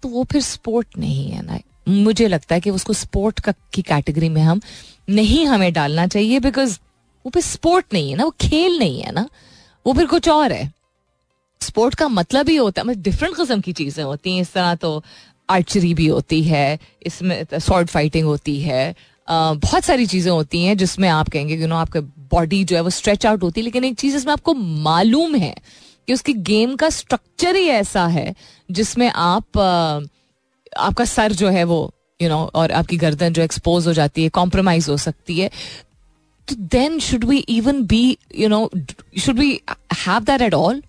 [0.04, 3.82] तो वो फिर स्पोर्ट नहीं है ना। मुझे लगता है कि उसको स्पोर्ट का की
[3.82, 4.62] कैटेगरी में हम
[5.10, 6.78] नहीं हमें डालना चाहिए बिकॉज़
[7.26, 9.30] वो फिर स्पोर्ट नहीं है ना वो खेल नहीं है ना
[9.86, 10.74] वो फिर कुछ और है।
[11.62, 14.76] स्पोर्ट का मतलब ही होता है मतलब डिफरेंट किस्म की चीज़ें होती हैं इस तरह
[14.76, 15.04] तो
[15.50, 18.96] आर्चरी भी होती है इसमें सॉर्ड फाइटिंग होती है
[19.30, 22.00] बहुत सारी चीज़ें होती हैं जिसमें आप कहेंगे यू नो आपके
[22.32, 25.56] बॉडी जो है वो स्ट्रेच आउट होती है लेकिन एक चीज़ इसमें आपको मालूम है
[26.08, 28.36] कि उसकी गेम का स्ट्रक्चर ही ऐसा है
[28.72, 29.58] जिसमें आप
[30.78, 33.94] आपका सर जो है वो यू you नो know, और आपकी गर्दन जो एक्सपोज हो
[33.94, 35.50] जाती है कॉम्प्रोमाइज हो सकती है
[36.48, 38.70] then should we even be, you know,
[39.14, 40.80] should we have that at all?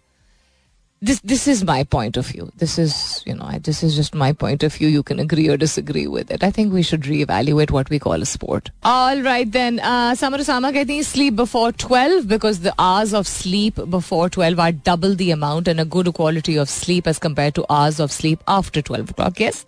[1.06, 4.32] this this is my point of view this is you know this is just my
[4.42, 7.72] point of view you can agree or disagree with it i think we should reevaluate
[7.72, 11.72] what we call a sport all right then uh, samar sama कहती हैं sleep before
[11.86, 16.14] 12 because the hours of sleep before 12 are double the amount and a good
[16.22, 19.66] quality of sleep as compared to hours of sleep after 12 o'clock yes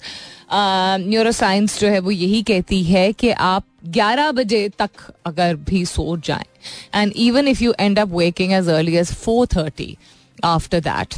[0.53, 3.63] neuro uh, science जो है वो यही कहती है कि आप
[3.95, 6.45] 11 बजे तक अगर भी सो जाए
[6.95, 9.95] and even if you end up waking as early as four thirty
[10.43, 11.15] after that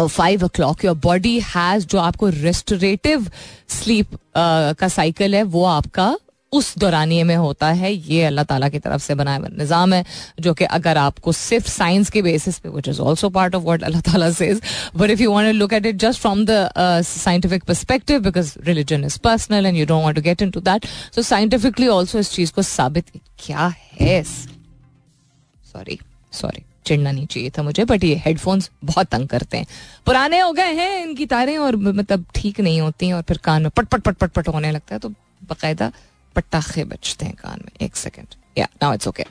[0.00, 3.30] five o'clock your body has जो आपको रेस्टोरेटिव
[3.70, 6.16] स्लीप का साइकिल है, वो आपका
[6.52, 10.04] उस दौरानिए में होता है। ये अल्लाह ताला की तरफ़ से बनाया हुआ निज़ाम है,
[10.40, 13.82] जो कि अगर आपको सिर्फ़ साइंस के बेसिस पे which is also part of what
[13.84, 14.60] अल्लाह ताला says
[14.96, 16.70] but if you want look at it just from the
[17.06, 21.22] scientific perspective because religion is personal and you don't want to get into that so
[21.22, 23.10] scientifically also इस चीज़ को साबित
[23.46, 25.98] क्या है sorry
[26.32, 29.66] sorry चिड़ना नहीं चाहिए था मुझे बट ये हेडफोन्स बहुत तंग करते हैं।
[30.06, 33.70] पुराने हो गए हैं इनकी तारें और मतलब ठीक नहीं होती और फिर कान में
[33.76, 35.92] पट पट पट पट पट होने लगता है तो बाकायदा
[36.36, 39.24] पटाखे बचते हैं कान में। एक सेकेंड या नाउ इट्स ओके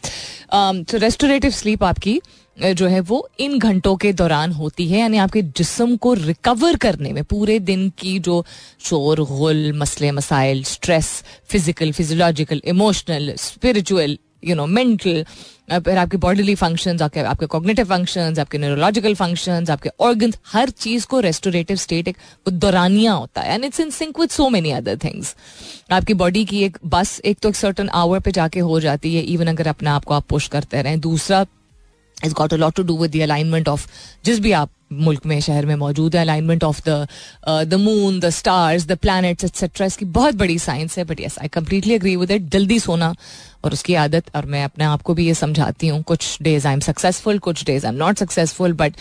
[0.84, 2.20] तो रेस्टोरेटिव स्लीप आपकी
[2.58, 7.12] जो है वो इन घंटों के दौरान होती है, यानी आपके जिसम को रिकवर करने
[7.14, 8.46] में, पूरे दिन की जो
[8.80, 11.12] शोर, गुल, मसले, मसाइल stress
[11.50, 15.24] physical physiological emotional spiritual you know mental
[15.72, 21.06] फिर आपके बॉडीली फ़ंक्शन आपके आपके कॉग्नेटिव फ़ंक्शन आपके न्यूरोलॉजिकल फ़ंक्शन आपके ऑर्गन हर चीज़
[21.08, 22.18] को रेस्टोरेटिव स्टेट एक
[22.50, 25.36] दौरानिया होता है। And it's in sync with so many other things
[25.92, 29.24] आपकी बॉडी की एक बस एक तो एक सर्टन आवर पे जाके हो जाती है
[29.24, 31.46] इवन अगर अपने आप को आप पुश करते रहें। दूसरा
[32.26, 33.88] is got a lot to do with the alignment of
[34.26, 37.08] जिस भी आप मुल्क में, शहर में मौजूद है alignment of the
[37.70, 41.48] the moon the stars the planets etcetera इसकी बहुत बड़ी साइंस है but yes I
[41.54, 43.14] completely agree with it जल्दी सोना
[43.68, 46.74] और उसकी आदत, और मैं अपने आप को भी ये समझाती हूँ, कुछ डेज़ आई
[46.74, 48.94] एम सक्सेसफुल कुछ days I am not successful but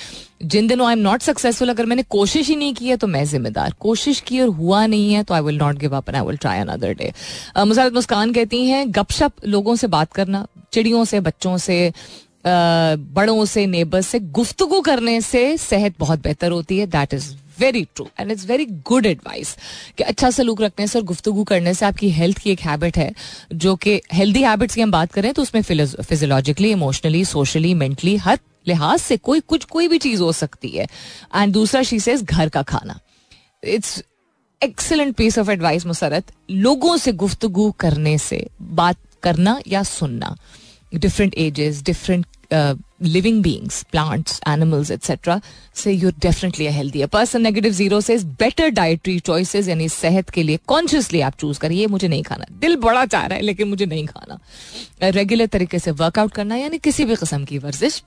[0.45, 3.25] जिन दिनों आई एम नॉट सक्सेसफुल अगर मैंने कोशिश ही नहीं की है तो मैं
[3.27, 6.23] जिम्मेदार। कोशिश की और हुआ नहीं है तो I will not give up and I
[6.23, 7.13] will try another day
[7.59, 11.93] Musarrat Muskan कहती हैं, गपशप लोगों से बात करना, चिड़ियों से, बच्चों से
[12.47, 17.85] बड़ों से नेबर से, गुफ्तगु करने से सेहत बहुत बेहतर होती है। That is very
[17.85, 19.57] true and it's very good advice
[19.99, 23.13] कि अच्छा सलूक रखने से और गुफ्तगु करने से आपकी हेल्थ की एक हैबिट है
[23.55, 28.39] जो कि हेल्दी हैबिट्स की हम बात करें तो उसमें फिजियोलॉजिकली इमोशनली सोशली मेंटली हर
[28.69, 30.87] लिहाज से कोई कुछ कोई भी चीज़ हो सकती है।
[31.35, 33.01] एंड दूसरा शी से घर का खाना।
[33.65, 34.03] It's
[34.63, 36.33] excellent piece of advice Musarrat.
[36.51, 40.37] लोगों से गुफ्तगु करने से बात करना या सुनना।
[40.95, 42.25] Different ages, different
[43.01, 45.41] living beings plants animals etcetera
[45.75, 50.43] से यू डेफिनेटली हेल्थी है पर्सन नेगेटिव ज़ीरो से बेटर डाइटरी चॉइसेस यानी सेहत के
[50.43, 53.87] लिए कॉन्शियसली आप चूज़ करिए मुझे नहीं खाना दिल बड़ा चाह रहा है लेकिन मुझे
[53.87, 54.39] नहीं खाना
[55.11, 58.03] रेगुलर तरीके से वर्कआउट करना यानी किसी भी किस्म की वर्जिश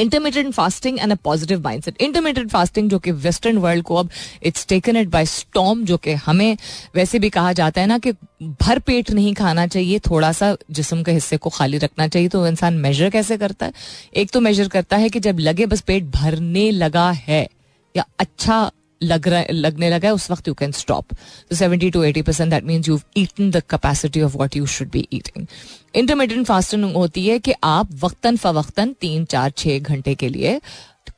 [0.00, 4.10] intermediate fasting and a positive mind set intermediate fasting जो कि वेस्टर्न वर्ल्ड को अब
[4.42, 6.56] it's taken it by storm जो कि हमें
[6.94, 8.12] वैसे भी कहा जाता है ना कि
[8.42, 12.46] भर पेट नहीं खाना चाहिए, थोड़ा सा जिसम के हिस्से को खाली रखना चाहिए तो
[12.46, 13.72] इंसान मेजर कैसे करता है?
[14.16, 17.46] एक तो मेजर करता है कि जब लगे बस पेट भरने लगा है,
[17.94, 18.70] या अच्छा
[19.02, 21.14] लग रहा लगने लगा है, उस वक्त you can stop
[21.52, 25.06] seventy to eighty percent that means you eaten the capacity of what you should be
[25.12, 25.46] eating
[25.94, 30.60] intermediate fasting होती है कि आप वक्तन फवक्तन तीन, चार छः घंटे के लिए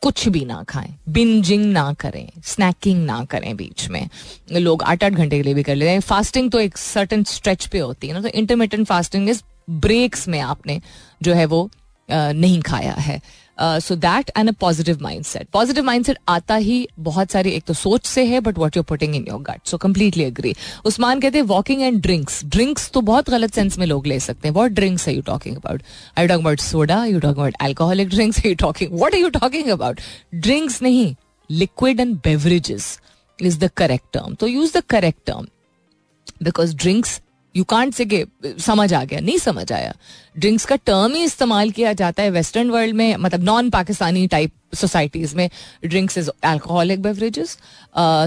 [0.02, 4.08] कुछ भी ना खाएँ बिंजिंग ना करें स्नैकिंग ना करें बीच में।
[4.52, 7.66] लोग आठ आठ घंटे के लिए भी कर लेते हैं। फास्टिंग तो एक सर्टन स्ट्रेच
[7.66, 10.80] पे होती है ना तो इंटरमीडियंट फास्टिंग इज़ ब्रेक्स में आपने
[11.22, 11.68] जो है वो
[12.08, 13.20] नहीं खाया है।
[13.58, 17.64] So that and a positive mind set positive mind set आता ही बहुत सारी एक
[17.64, 21.20] तो सोच से है but what you're putting in your gut so completely agree Usman
[21.20, 24.54] कहते हैं वॉकिंग एंड ड्रिंक्स ड्रिंक्स तो बहुत गलत सेंस में लोग ले सकते हैं
[24.54, 25.82] what drinks are you talking about
[26.18, 29.68] I talk about soda you talk about alcoholic drinks you talking what are you talking
[29.70, 30.00] about
[30.36, 31.14] drinks नहीं
[31.50, 32.98] liquid and beverages
[33.38, 35.46] is the correct term तो use the correct term
[36.42, 37.20] because drinks
[37.56, 38.24] you can't say
[38.60, 39.92] समझ आ गया, नहीं समझ आया।
[40.38, 44.52] Drinks का term ही इस्तेमाल किया जाता है वेस्टर्न वर्ल्ड में मतलब नॉन पाकिस्तानी टाइप
[44.74, 45.48] सोसाइटीज में
[45.84, 47.56] drinks is alcoholic beverages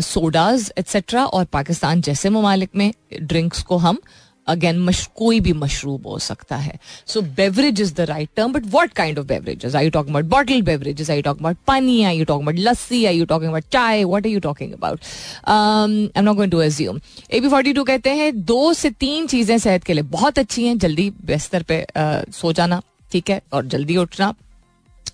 [0.05, 3.99] sodas etcetera और पाकिस्तान जैसे ममालिक में ड्रिंक्स को हम
[4.47, 8.93] अगेन कोई भी मशरूब हो सकता है so beverage is the right term but what
[8.93, 12.25] kind of beverages I you talking about bottle beverages I talking about pani I you
[12.25, 14.99] talking about lassi I you talking about chai what are you talking about
[15.47, 16.99] I not going to assume
[17.31, 20.65] A B forty two कहते हैं दो से तीन चीज़ें सेहत के लिए बहुत अच्छी
[20.67, 21.85] हैं। जल्दी बिस्तर पे
[22.31, 22.81] सो जाना
[23.11, 23.41] ठीक है?
[23.53, 24.33] और जल्दी उठना।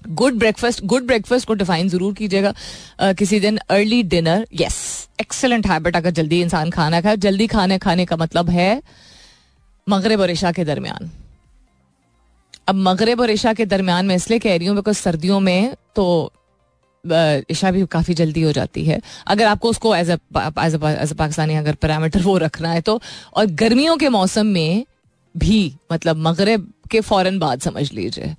[0.10, 4.78] गुड ब्रेकफास्ट गुड ब्रेकफास्ट को डिफाइन ज़रूर कीजिएगा। uh, किसी दिन early dinner yes
[5.22, 8.82] excellent habit अगर जल्दी इंसान खाना खाए। जल्दी खाने खाने का मतलब है
[9.88, 11.10] मगरब और इशा के दरमियान।
[12.68, 16.32] अब मगरब और इशा के दरमियान मैं इसलिए कह रही हूँ बिकॉज़ सर्दियों में तो
[17.04, 21.76] इशा भी काफ़ी जल्दी हो जाती है। अगर आपको उसको एज एज ए पाकिस्तानी अगर
[21.76, 23.00] पैरामीटर वो रखना है तो
[23.36, 24.86] और गर्मियों के मौसम में
[25.36, 28.36] भी मतलब मगरब के फ़ौरन बाद समझ लीजिए।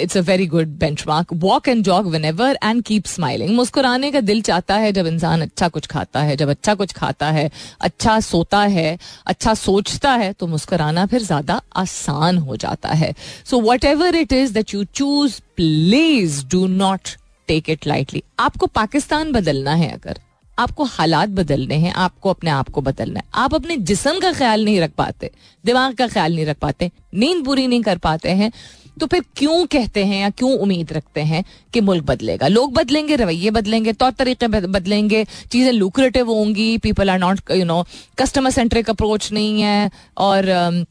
[0.00, 0.68] It's a very good
[1.08, 5.42] benchmark walk and jog whenever and keep smiling मुस्कुराने का दिल चाहता है जब इंसान
[5.42, 10.32] अच्छा कुछ खाता है, जब अच्छा कुछ खाता है अच्छा सोता है अच्छा सोचता है
[10.32, 13.14] तो मुस्कुराना फिर ज़्यादा आसान हो जाता है।
[13.44, 17.16] So whatever it is that you choose please do not
[17.48, 20.20] take it lightly आपको पाकिस्तान बदलना है अगर।
[20.58, 24.64] आपको हालात बदलने हैं आपको अपने आप को बदलना है। आप अपने जिसम का ख्याल
[24.64, 25.30] नहीं रख पाते
[25.64, 28.52] दिमाग का ख्याल नहीं रख पाते नींद पूरी नहीं कर पाते हैं
[29.00, 31.44] तो फिर क्यों कहते हैं या क्यों उम्मीद रखते हैं
[31.74, 32.48] कि मुल्क बदलेगा?
[32.48, 37.84] लोग बदलेंगे रवैये बदलेंगे तौर तरीके बदलेंगे चीज़ें लुक्रेटिव होंगी people are not you know
[38.18, 40.84] customer centric approach नहीं है और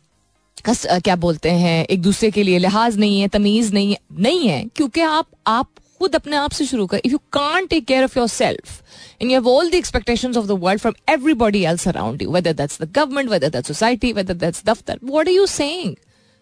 [0.65, 4.47] कस, क्या बोलते हैं एक दूसरे के लिए लिहाज नहीं है तमीज नहीं है नहीं
[4.47, 5.69] है क्योंकि आप आप
[6.03, 8.81] खुद अपने आप से शुरू कर। If you can't take care of your self
[9.21, 12.81] in you all the expectation of the world from everybody else around you whether that's
[12.81, 15.95] the government whether that society whether that's दफ्तर वॉट आर यू सेंग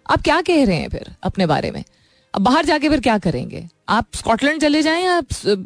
[0.05, 1.83] आप क्या कह रहे हैं फिर अपने बारे में?
[2.33, 3.63] अब बाहर जाके फिर क्या करेंगे?
[3.89, 5.21] आप स्कॉटलैंड चले जाएँ या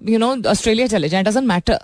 [0.10, 1.24] यू नो ऑस्ट्रेलिया चले जाएँ?
[1.24, 1.80] Doesn't matter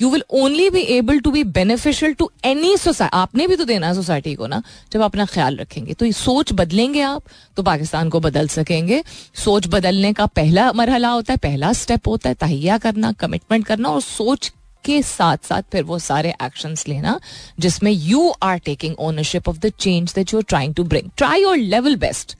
[0.00, 3.86] you will only be able to be beneficial to any society आपने भी तो देना
[3.86, 7.22] है सोसाइटी को ना, जब अपना ख्याल रखेंगे। तो ये सोच बदलेंगे आप
[7.56, 9.02] तो पाकिस्तान को बदल सकेंगे।
[9.34, 13.88] सोच बदलने का पहला मरहला होता है, पहला स्टेप होता है, तहिया करना कमिटमेंट करना
[13.88, 14.52] और सोच
[14.84, 17.18] के साथ साथ फिर वो सारे एक्शंस लेना,
[17.58, 21.42] जिसमें you are taking ownership of the change that you are trying to bring try
[21.42, 22.36] your level best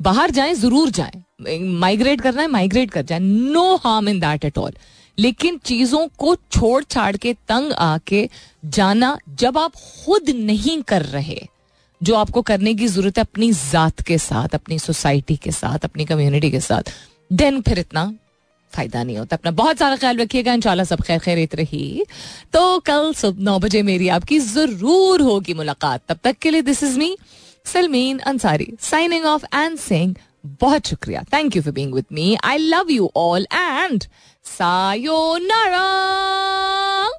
[0.00, 4.58] बाहर जाएँ, ज़रूर जाएँ। माइग्रेट करना है माइग्रेट कर जाए। No harm in that at
[4.58, 4.72] all
[5.18, 8.28] लेकिन चीज़ों को छोड़ छाड़ के, तंग आके
[8.66, 11.40] जाना जब आप खुद नहीं कर रहे,
[12.00, 16.04] जो आपको करने की ज़रूरत है अपनी जात के साथ, अपनी सोसाइटी के साथ, अपनी
[16.04, 16.92] कम्युनिटी के साथ
[17.30, 18.12] देन फिर इतना
[18.72, 22.04] फ़ायदा नहीं होता। अपना बहुत सारा ख्याल रखिएगा, इंशाल्लाह सब खैर खैरित रही।
[22.52, 26.82] तो कल सुबह नौ बजे मेरी आपकी ज़रूर होगी मुलाकात। तब तक के लिए this
[26.82, 27.16] is me
[27.66, 30.14] Salmeen Ansari signing off and sing
[30.60, 34.04] बहुत शुक्रिया। Thank you for being with me I love you all and
[34.46, 37.16] さようなら。